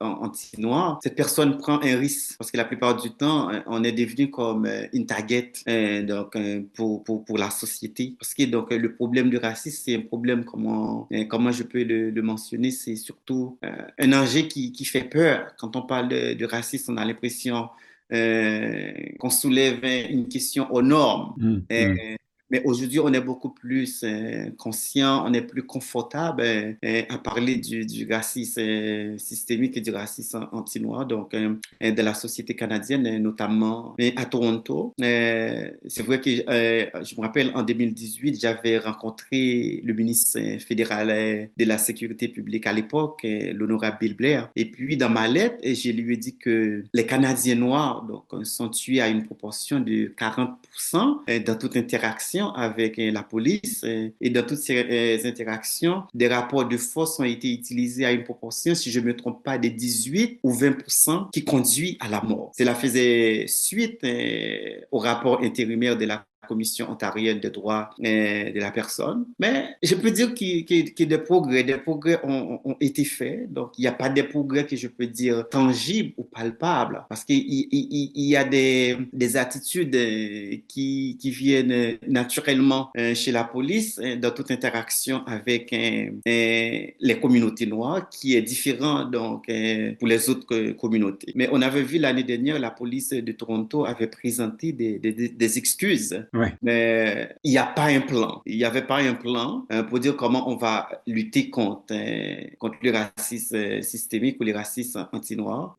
[0.00, 3.92] anti-noir, cette personne prend un risque parce que la plupart du temps, euh, on est
[3.92, 6.36] devenu comme euh, une target euh, donc,
[6.74, 8.14] pour, pour, pour la société.
[8.18, 12.10] Parce que donc, le problème du racisme, c'est un problème, comment, comment je peux le,
[12.10, 15.54] le mentionner, c'est surtout euh, un enjeu qui, qui fait peur.
[15.58, 17.68] Quand on parle de, de racisme, on a l'impression
[18.12, 21.34] euh, qu'on soulève une question aux normes.
[21.36, 22.16] Mm, Euh, mm.
[22.50, 27.18] Mais aujourd'hui, on est beaucoup plus euh, conscient, on est plus confortable euh, euh, à
[27.18, 34.24] parler du, racisme systémique et du racisme anti-noir, donc de la société canadienne, notamment à
[34.26, 34.94] Toronto.
[34.98, 41.78] C'est vrai que je me rappelle en 2018, j'avais rencontré le ministre fédéral de la
[41.78, 44.50] sécurité publique à l'époque, l'honorable Bill Blair.
[44.54, 48.06] Et puis, dans ma lettre, je lui ai dit que les Canadiens noirs
[48.42, 53.82] sont tués à une proportion de 40% euh, dans toute interaction avec euh, la police
[53.84, 58.12] euh, et dans toutes ces euh, interactions, des rapports de force ont été utilisés à
[58.12, 62.08] une proportion, si je ne me trompe pas, de 18 ou 20% qui conduit à
[62.08, 62.52] la mort.
[62.56, 64.04] Cela faisait suite
[64.90, 69.26] au rapport intérimaire de la Commission ontarienne des droits de la personne.
[69.38, 71.64] Mais je peux dire qu'il y a des progrès.
[71.64, 73.52] Des progrès ont, été faits.
[73.52, 77.04] Donc, il n'y a pas des progrès que je peux dire tangibles ou palpables.
[77.08, 79.96] Parce qu'il il, y a des, des attitudes
[80.68, 88.36] qui, qui, viennent naturellement chez la police dans toute interaction avec les communautés noires qui
[88.36, 89.46] est différent donc,
[89.98, 91.32] pour les autres communautés.
[91.34, 96.24] Mais on avait vu l'année dernière, la police de Toronto avait présenté des, des excuses.
[96.62, 98.42] Mais il n'y a pas un plan.
[98.46, 102.46] Il n'y avait pas un plan euh, pour dire comment on va lutter contre, euh,
[102.58, 105.76] contre le racisme euh, systémique ou le racisme anti-noir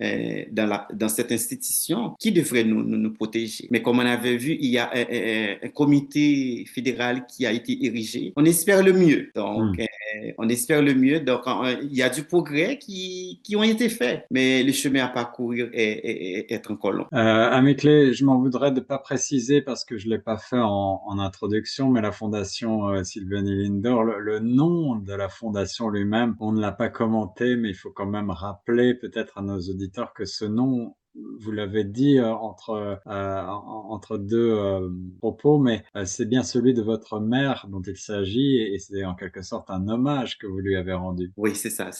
[0.51, 3.67] dans, la, dans cette institution qui devrait nous, nous, protéger.
[3.71, 8.33] Mais comme on avait vu, il y a un, comité fédéral qui a été érigé.
[8.35, 9.31] On espère le mieux.
[9.35, 10.31] Donc, hmm.
[10.37, 11.19] on espère le mieux.
[11.19, 11.41] Donc,
[11.81, 14.25] il y a du progrès qui, qui ont été faits.
[14.31, 17.05] Mais le chemin à parcourir est, est, encore long.
[17.11, 20.19] à mes clés, je m'en voudrais de ne pas préciser parce que je ne l'ai
[20.19, 25.29] pas fait en, en, introduction, mais la fondation euh, Sylvanie Linder, le, nom de la
[25.29, 29.41] fondation lui-même, on ne l'a pas commenté, mais il faut quand même rappeler peut-être à
[29.41, 30.95] nos auditeurs que ce nom
[31.39, 34.89] vous l'avez dit euh, entre, euh, entre deux euh,
[35.19, 39.41] propos, mais c'est bien celui de votre mère dont il s'agit et c'est en quelque
[39.41, 41.31] sorte un hommage que vous lui avez rendu.
[41.37, 41.91] Oui, c'est ça.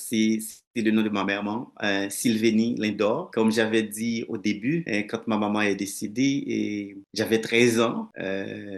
[0.81, 1.71] Le nom de ma maman,
[2.09, 3.31] Sylvanie Lindor.
[3.31, 8.09] Comme j'avais dit au début, quand ma maman est décédée, et j'avais 13 ans,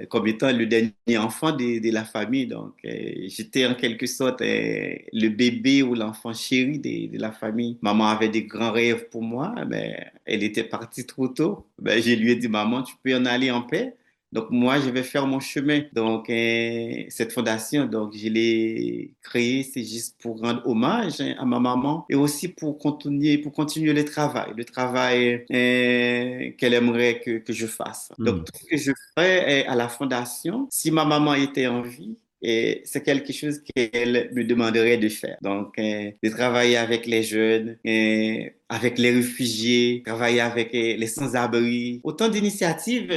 [0.09, 2.47] comme étant le dernier enfant de, de la famille.
[2.47, 7.77] Donc, j'étais en quelque sorte le bébé ou l'enfant chéri de, de, la famille.
[7.81, 11.65] Maman avait des grands rêves pour moi, mais elle était partie trop tôt.
[11.79, 13.95] Ben, je lui ai dit, maman, tu peux en aller en paix.
[14.37, 15.81] Donc moi, je vais faire mon chemin.
[15.93, 21.45] Donc euh, cette fondation, donc je l'ai créée, c'est juste pour rendre hommage hein, à
[21.45, 27.19] ma maman et aussi pour continuer, pour continuer le travail, le travail euh, qu'elle aimerait
[27.19, 28.11] que, que, je fasse.
[28.19, 28.43] Donc hmm.
[28.43, 32.81] tout ce que je ferai à la fondation, si ma maman était en vie, et
[32.85, 35.37] c'est quelque chose qu'elle me demanderait de faire.
[35.41, 41.07] Donc, euh, de travailler avec les jeunes, euh, avec les réfugiés, travailler avec euh, les
[41.07, 41.99] sans-abri.
[42.03, 43.13] Autant d'initiatives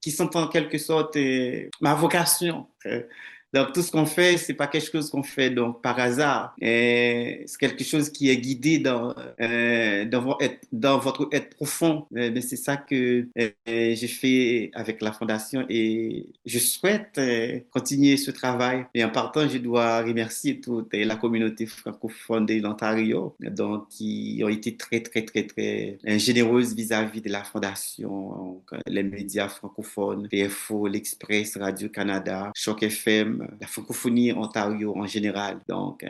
[0.00, 1.18] qui sont en quelque sorte
[1.80, 2.66] ma vocation.
[3.52, 6.54] Donc, tout ce qu'on fait, c'est pas quelque chose qu'on fait donc par hasard.
[6.60, 10.04] C'est quelque chose qui est guidé dans, euh,
[10.72, 12.06] dans, votre être profond.
[12.10, 18.16] Mais c'est ça que euh, j'ai fait avec la Fondation et je souhaite euh, continuer
[18.16, 18.86] ce travail.
[18.94, 24.48] Et en partant, je dois remercier toute la communauté francophone de l'Ontario, donc qui ont
[24.48, 31.56] été très, très, très, très généreuses vis-à-vis de la Fondation, les médias francophones, PFO, l'Express,
[31.56, 35.58] Radio-Canada, Choc FM, la francophonie Ontario en général.
[35.68, 36.08] Donc, euh,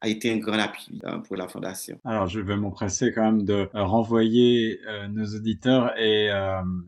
[0.00, 2.00] a été un grand appui hein, pour la Fondation.
[2.04, 6.30] Alors, je vais m'empresser quand même de euh, renvoyer euh, nos auditeurs et,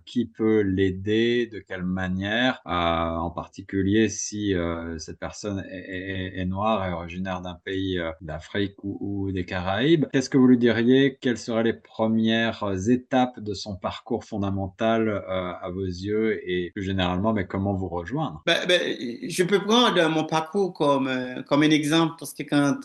[0.05, 6.87] qui peut l'aider, de quelle manière, euh, en particulier si euh, cette personne est, noire
[6.89, 10.07] et originaire d'un pays euh, d'Afrique ou, des Caraïbes.
[10.13, 11.19] Qu'est-ce que vous lui diriez?
[11.21, 17.33] Quelles seraient les premières étapes de son parcours fondamental à vos yeux et plus généralement,
[17.33, 18.43] mais comment vous rejoindre?
[18.47, 18.81] Ben, ben,
[19.29, 21.11] Je peux prendre mon parcours comme,
[21.47, 22.81] comme un exemple parce que quand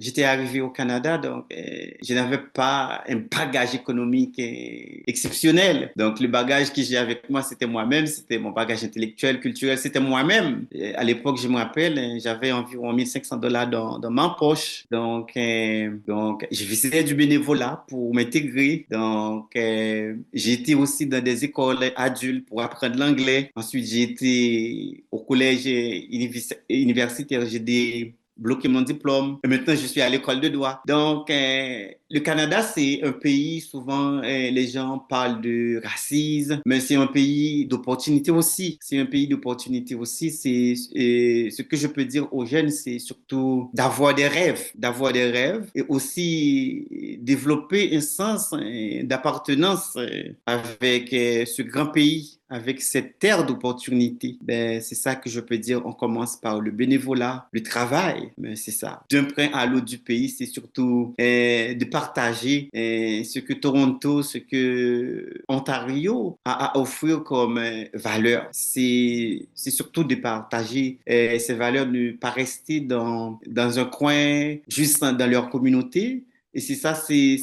[0.00, 5.92] j'étais arrivé au Canada, donc, je n'avais pas un bagage économique exceptionnel.
[5.96, 9.76] Donc le bagage que j'ai avec moi, c'était moi moi-même, c'était mon bagage intellectuel, culturel,
[9.76, 10.66] c'était moi-même.
[10.94, 14.84] À l'époque, je me rappelle, j'avais environ 1500 dollars dans, dans ma poche.
[14.92, 18.86] Donc, euh, donc, je faisais du bénévolat pour m'intégrer.
[18.90, 23.50] Donc, euh, j'ai aussi dans des écoles adultes pour apprendre l'anglais.
[23.56, 25.66] Ensuite, j'ai été au collège
[26.68, 27.44] universitaire.
[27.46, 29.38] J'ai des bloqué mon diplôme.
[29.44, 30.82] Et maintenant, je suis à l'école de droit.
[30.86, 36.80] Donc, euh, le Canada, c'est un pays, souvent, euh, les gens parlent de racisme, mais
[36.80, 38.78] c'est un pays d'opportunité aussi.
[38.80, 40.30] C'est un pays d'opportunité aussi.
[40.30, 45.30] C'est ce que je peux dire aux jeunes, c'est surtout d'avoir des rêves, d'avoir des
[45.30, 49.96] rêves et aussi développer un sens euh, d'appartenance
[50.46, 55.86] avec ce grand pays avec cette terre d'opportunité, ben, c'est ça que je peux dire.
[55.86, 59.04] On commence par le bénévolat, le travail, mais c'est ça.
[59.10, 64.22] D'un point à l'autre du pays, c'est surtout euh, de partager euh, ce que Toronto,
[64.22, 68.48] ce que Ontario a à offrir comme euh, valeur.
[68.50, 75.30] C'est surtout de partager ces valeurs, ne pas rester dans, dans un coin, juste dans
[75.30, 76.24] leur communauté.
[76.52, 77.36] Et c'est ça, c'est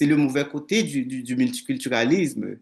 [0.00, 2.56] le mauvais côté du multiculturalisme.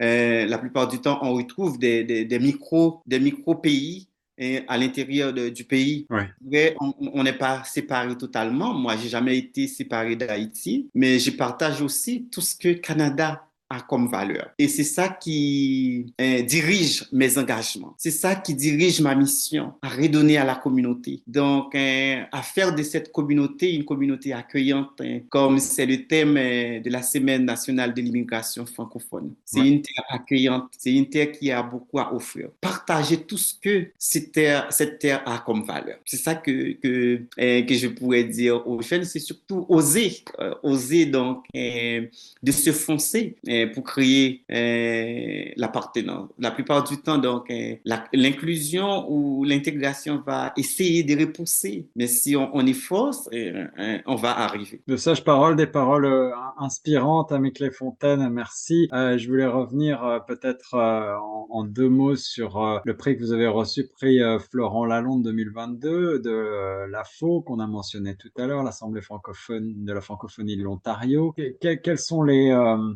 [0.00, 4.08] Euh, la plupart du temps, on retrouve des, des, des micro, des micro pays
[4.40, 6.06] hein, à l'intérieur du pays.
[6.10, 6.76] Ouais.
[6.80, 8.74] On n'est pas séparé totalement.
[8.74, 13.80] Moi, j'ai jamais été séparé d'Haïti, mais je partage aussi tout ce que Canada a
[13.82, 14.50] comme valeur.
[14.58, 17.94] Et c'est ça qui euh, dirige mes engagements.
[17.98, 21.20] C'est ça qui dirige ma mission, à redonner à la communauté.
[21.26, 26.36] Donc, euh, à faire de cette communauté une communauté accueillante, hein, comme c'est le thème
[26.38, 29.34] euh, de la Semaine nationale de l'immigration francophone.
[29.44, 32.48] C'est une terre accueillante, c'est une terre qui a beaucoup à offrir.
[32.60, 35.98] Partager tout ce que cette terre, cette terre a comme valeur.
[36.04, 40.24] C'est ça que, que, que je pourrais dire aux jeunes, c'est surtout oser,
[40.62, 43.36] oser donc de se foncer
[43.66, 46.30] pour créer euh, l'appartenance.
[46.38, 47.76] La plupart du temps, donc, euh,
[48.12, 51.88] l'inclusion ou l'intégration va essayer de repousser.
[51.96, 53.66] Mais si on, on est force, euh,
[54.06, 54.82] on va arriver.
[54.86, 58.88] De sages paroles, des paroles inspirantes, Michelet Fontaine, merci.
[58.92, 64.20] je voulais revenir peut-être en, deux mots sur le prix que vous avez reçu, prix
[64.50, 69.92] Florent Lalonde 2022 de la FO qu'on a mentionné tout à l'heure, l'Assemblée francophone de
[69.92, 71.34] la francophonie de l'Ontario.
[71.60, 72.54] quels sont les,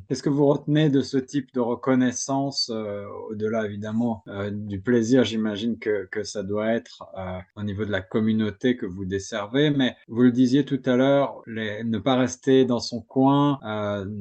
[0.08, 5.24] qu'est-ce que vous retenez de ce type de reconnaissance, euh, au-delà évidemment euh, du plaisir,
[5.24, 9.70] j'imagine que, que, ça doit être euh, au niveau de la communauté que vous desservez,
[9.70, 13.58] mais vous le disiez tout à l'heure, ne pas rester dans son coin,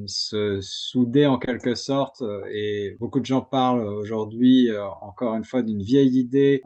[0.05, 4.69] se souder en quelque sorte, et beaucoup de gens parlent aujourd'hui,
[5.01, 6.61] encore une fois, d'une vieille idée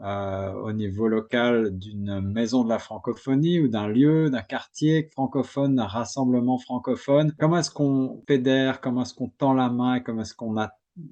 [0.62, 5.86] au niveau local d'une maison de la francophonie ou d'un lieu, d'un quartier francophone, d'un
[5.86, 7.32] rassemblement francophone.
[7.38, 10.56] Comment est-ce qu'on fédère, comment est-ce qu'on tend la main et comment est-ce qu'on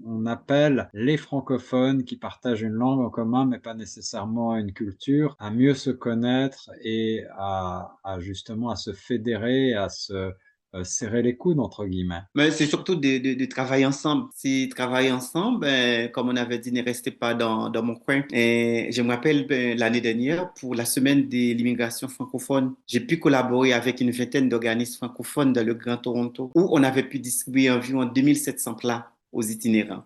[0.07, 5.37] on appelle les francophones qui partagent une langue en commun mais pas nécessairement une culture
[5.39, 10.33] à mieux se connaître et à, justement à se fédérer, à se
[10.83, 12.23] serrer les coudes, entre guillemets.
[12.35, 14.29] Mais c'est surtout de, travailler ensemble.
[14.35, 18.23] Si travailler ensemble, ben, comme on avait dit, ne restez pas dans, dans mon coin.
[18.33, 23.19] Et je me rappelle ben, l'année dernière, pour la semaine de l'immigration francophone, j'ai pu
[23.19, 27.71] collaborer avec une vingtaine d'organismes francophones dans le Grand Toronto, où on avait pu distribuer
[27.71, 29.14] environ 2700 plats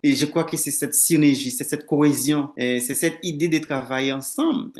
[0.03, 4.13] Et je crois que c'est cette synergie, c'est cette cohésion, c'est cette idée de travailler
[4.13, 4.71] ensemble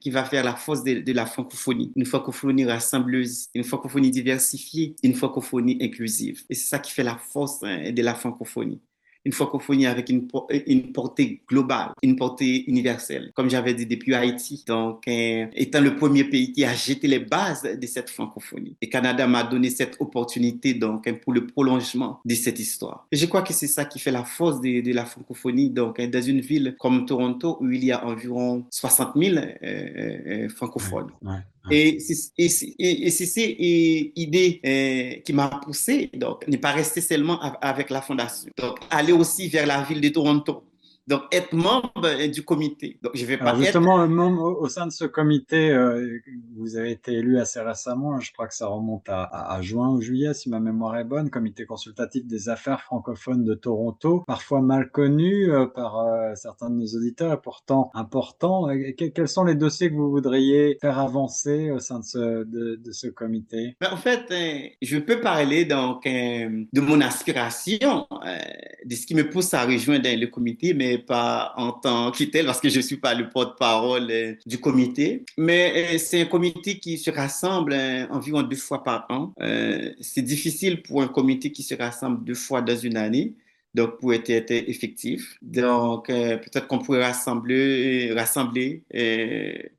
[0.00, 1.92] qui va faire la force de, de, la francophonie.
[1.96, 6.42] Une francophonie rassembleuse, une francophonie diversifiée, une francophonie inclusive.
[6.50, 8.80] Et c'est ça qui fait la force hein, de la francophonie
[9.28, 10.26] une francophonie avec une,
[10.66, 14.64] une portée globale, une portée universelle, comme j'avais dit depuis Haïti.
[14.66, 18.74] Donc, euh, étant le premier pays qui a jeté les bases de cette francophonie.
[18.80, 23.06] Et Canada m'a donné cette opportunité donc hein, pour le prolongement de cette histoire.
[23.12, 25.68] Et je crois que c'est ça qui fait la force de, la francophonie.
[25.68, 29.44] Donc, hein, dans une ville comme Toronto où il y a environ 60 000 euh,
[29.62, 31.10] euh, francophones.
[31.70, 38.02] Et c'est cette idée euh, qui m'a poussé, donc, ne pas rester seulement avec la
[38.02, 38.50] fondation.
[38.56, 40.62] Donc, aller aussi vers la ville de Toronto.
[41.08, 42.98] Donc, être membre euh, du comité.
[43.02, 46.18] Donc, je vais pas justement, membre au sein de ce comité, euh,
[46.54, 50.02] vous avez été élu assez récemment, je crois que ça remonte à, à, juin ou
[50.02, 54.90] juillet, si ma mémoire est bonne, comité consultatif des affaires francophones de Toronto, parfois mal
[54.90, 58.68] connu euh, par euh, certains de nos auditeurs et pourtant important.
[58.96, 62.92] quels sont les dossiers que vous voudriez faire avancer au sein de ce, de, de
[62.92, 63.76] ce comité?
[63.80, 64.30] Ben, En fait,
[64.82, 68.06] je peux parler donc de mon aspiration,
[68.84, 72.46] de ce qui me pousse à rejoindre le comité, mais pas en tant que tel
[72.46, 75.24] parce que je suis pas le porte-parole euh, du comité.
[75.36, 79.32] Mais euh, c'est un comité qui se rassemble euh, environ deux fois par an.
[80.00, 83.34] c'est difficile pour un comité qui se rassemble deux fois dans une année.
[83.74, 85.36] donc pour être, être effectif.
[85.42, 88.82] Donc peut-être qu'on pourrait rassembler, rassembler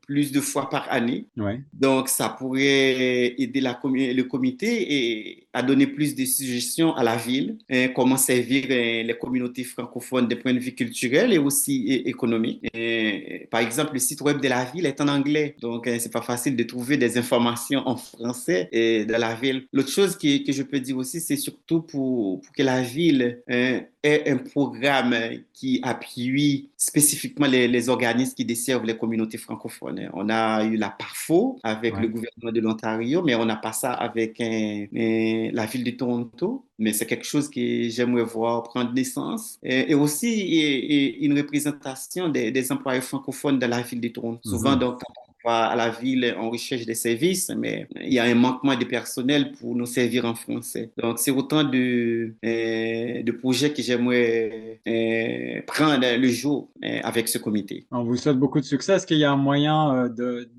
[0.10, 1.28] plus de fois par année.
[1.38, 1.62] Ouais.
[1.72, 7.16] Donc, ça pourrait aider la le comité et à donner plus de suggestions à la
[7.16, 11.74] ville, hein, comment servir hein, les communautés francophones d'un point de vue culturel et aussi
[12.06, 12.62] économique.
[13.52, 16.22] par exemple, le site web de la ville est en anglais, donc hein, c'est pas
[16.22, 19.68] facile de trouver des informations en français et dans la ville.
[19.74, 23.42] L'autre chose que, que, je peux dire aussi, c'est surtout pour, pour, que la ville
[24.04, 25.16] ait un programme
[25.54, 30.10] qui appuie spécifiquement les, les organismes qui desservent les communautés francophones.
[30.14, 33.92] On a eu la PARFO avec le gouvernement de l'Ontario, mais on n'a pas ça
[33.94, 36.66] avec la ville de Toronto.
[36.78, 39.60] Mais c'est quelque chose que j'aimerais voir prendre naissance.
[39.64, 44.40] Et, aussi une représentation des, employés francophones de la ville de Toronto.
[44.46, 44.52] Mhm.
[44.52, 48.24] Souvent, donc, on va à la ville, on recherche des services, mais il y a
[48.24, 50.92] un manquement de personnel pour nous servir en français.
[50.98, 57.28] Donc, c'est autant de, euh, de projets que j'aimerais euh, prendre le jour euh, avec
[57.28, 57.86] ce comité.
[57.92, 58.94] On vous souhaite beaucoup de succès.
[58.94, 60.50] Est-ce qu'il y a un moyen de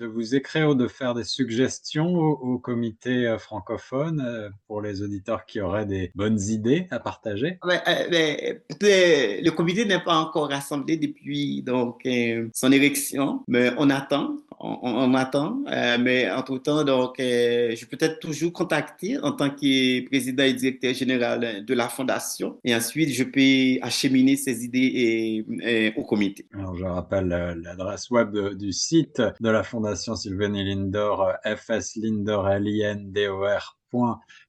[0.00, 5.02] de vous écrire ou de faire des suggestions au, comité euh, francophone euh, pour les
[5.02, 7.58] auditeurs qui auraient des bonnes idées à partager?
[7.64, 12.08] Euh, Le comité n'est pas encore rassemblé depuis donc,
[12.54, 15.62] son érection, mais on attend on, attend.
[16.00, 21.64] Mais entre-temps, donc, je peux être toujours contacter en tant que président et directeur général
[21.64, 22.58] de la fondation.
[22.62, 26.44] Et ensuite, je peux acheminer ces idées au comité.
[26.52, 27.28] Alors, je rappelle
[27.62, 33.44] l'adresse web du site de la fondation Sylvain Lindor, fslindor, l i n d o
[33.44, 33.76] r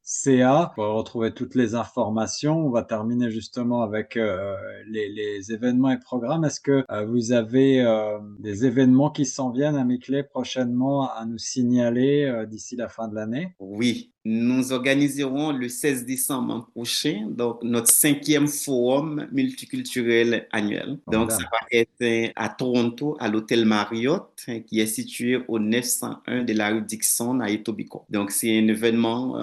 [0.03, 2.65] CA pour retrouver toutes les informations.
[2.65, 4.55] On va terminer justement avec euh,
[4.87, 6.43] les, événements et programmes.
[6.45, 11.25] Est-ce que euh, vous avez euh, des événements qui s'en viennent à Miclé prochainement à
[11.25, 13.55] nous signaler d'ici la fin de l'année?
[13.59, 20.99] Oui, nous organiserons le 16 décembre prochain donc notre cinquième forum multiculturel annuel.
[21.07, 26.53] donc, ça va être à Toronto, à l'hôtel Marriott, qui est situé au 901 de
[26.53, 28.05] la rue Dixon à Etobicoke.
[28.09, 29.37] Donc, c'est un événement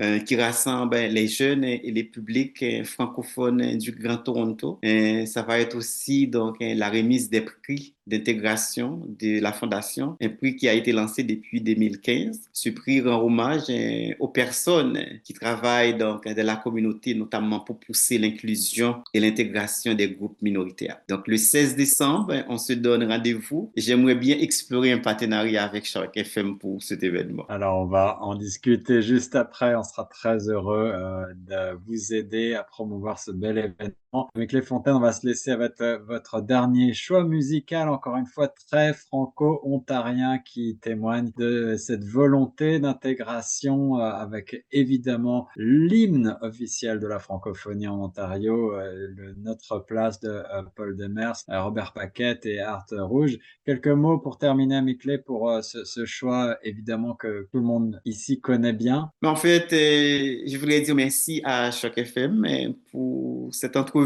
[0.00, 4.78] euh, qui rassemble les jeunes et les publics euh, francophones du Grand Toronto.
[4.82, 10.28] Et ça va être aussi donc la remise des prix d'intégration de la Fondation, un
[10.28, 12.50] prix qui a été lancé depuis 2015.
[12.52, 17.78] Ce prix rend hommage euh, aux personnes qui travaillent donc dans la communauté, notamment pour
[17.80, 20.98] pousser l'inclusion et l'intégration des groupes minoritaires.
[21.08, 23.72] Donc le 16 décembre, on se donne rendez-vous.
[23.76, 27.44] J'aimerais bien explorer un partenariat avec Shark FM pour cet événement.
[27.48, 29.74] Alors on va en discuter juste après.
[29.74, 34.03] On sera très heureux euh, de vous aider à promouvoir ce bel événement
[34.34, 38.26] avec les Fontaines, on va se laisser avec euh, votre dernier choix musical, encore une
[38.26, 47.06] fois très franco-ontarien, qui témoigne de cette volonté d'intégration euh, avec évidemment l'hymne officiel de
[47.06, 50.42] la francophonie en Ontario, euh, Notre place de
[50.76, 53.38] Paul Demers, Robert Paquette et Art Rouge.
[53.64, 58.72] Quelques mots pour terminer, Mickey, pour ce, choix évidemment que tout le monde ici connaît
[58.72, 59.10] bien.
[59.24, 64.03] En fait, je voulais dire merci à Choc FM pour cette entrevue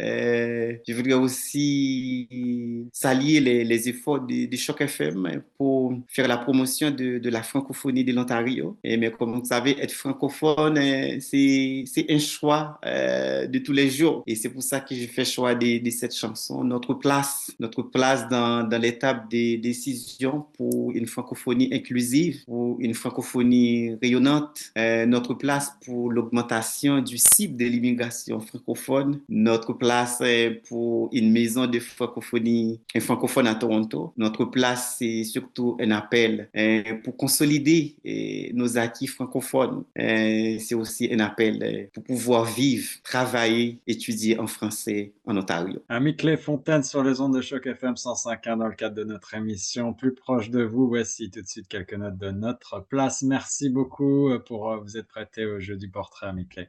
[0.00, 7.28] Euh, je voudrais aussi saluer les, efforts de, Choc FM pour faire la promotion de,
[7.28, 8.76] la francophonie de l'Ontario.
[8.84, 14.22] Mais comme vous savez, être francophone, euh, c'est un choix euh, de tous les jours.
[14.26, 16.64] Et c'est pour ça que je fais choix de, cette chanson.
[16.64, 22.94] Notre place, notre place dans, dans l'étape des décisions pour une francophonie inclusive, pour une
[22.94, 30.22] francophonie rayonnante, notre place pour l'augmentation du cible de l'immigration francophone, notre place
[30.68, 34.12] pour une maison de francophonie, un francophone à Toronto.
[34.16, 39.84] Notre place, c'est surtout un appel euh, pour consolider euh, nos acquis francophones.
[39.98, 45.82] Euh, c'est aussi un appel pour pouvoir vivre, travailler, étudier en français en Ontario.
[45.88, 49.34] Ami Clé Fontaine sur les ondes de choc FM 105.1 dans le cadre de notre
[49.34, 50.88] émission Plus proche de vous.
[50.88, 53.22] Voici tout de suite quelques notes de notre place.
[53.22, 56.68] Merci beaucoup pour vous être prêté au jeu du portrait, Ami Clé.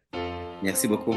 [0.63, 1.15] Merci beaucoup.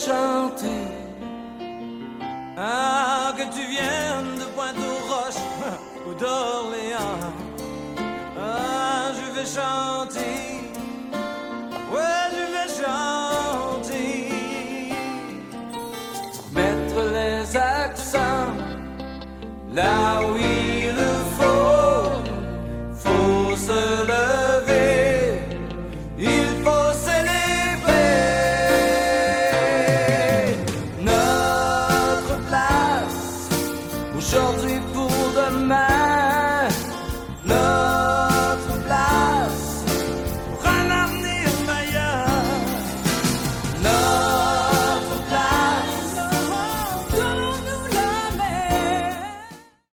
[0.00, 0.89] Chanter.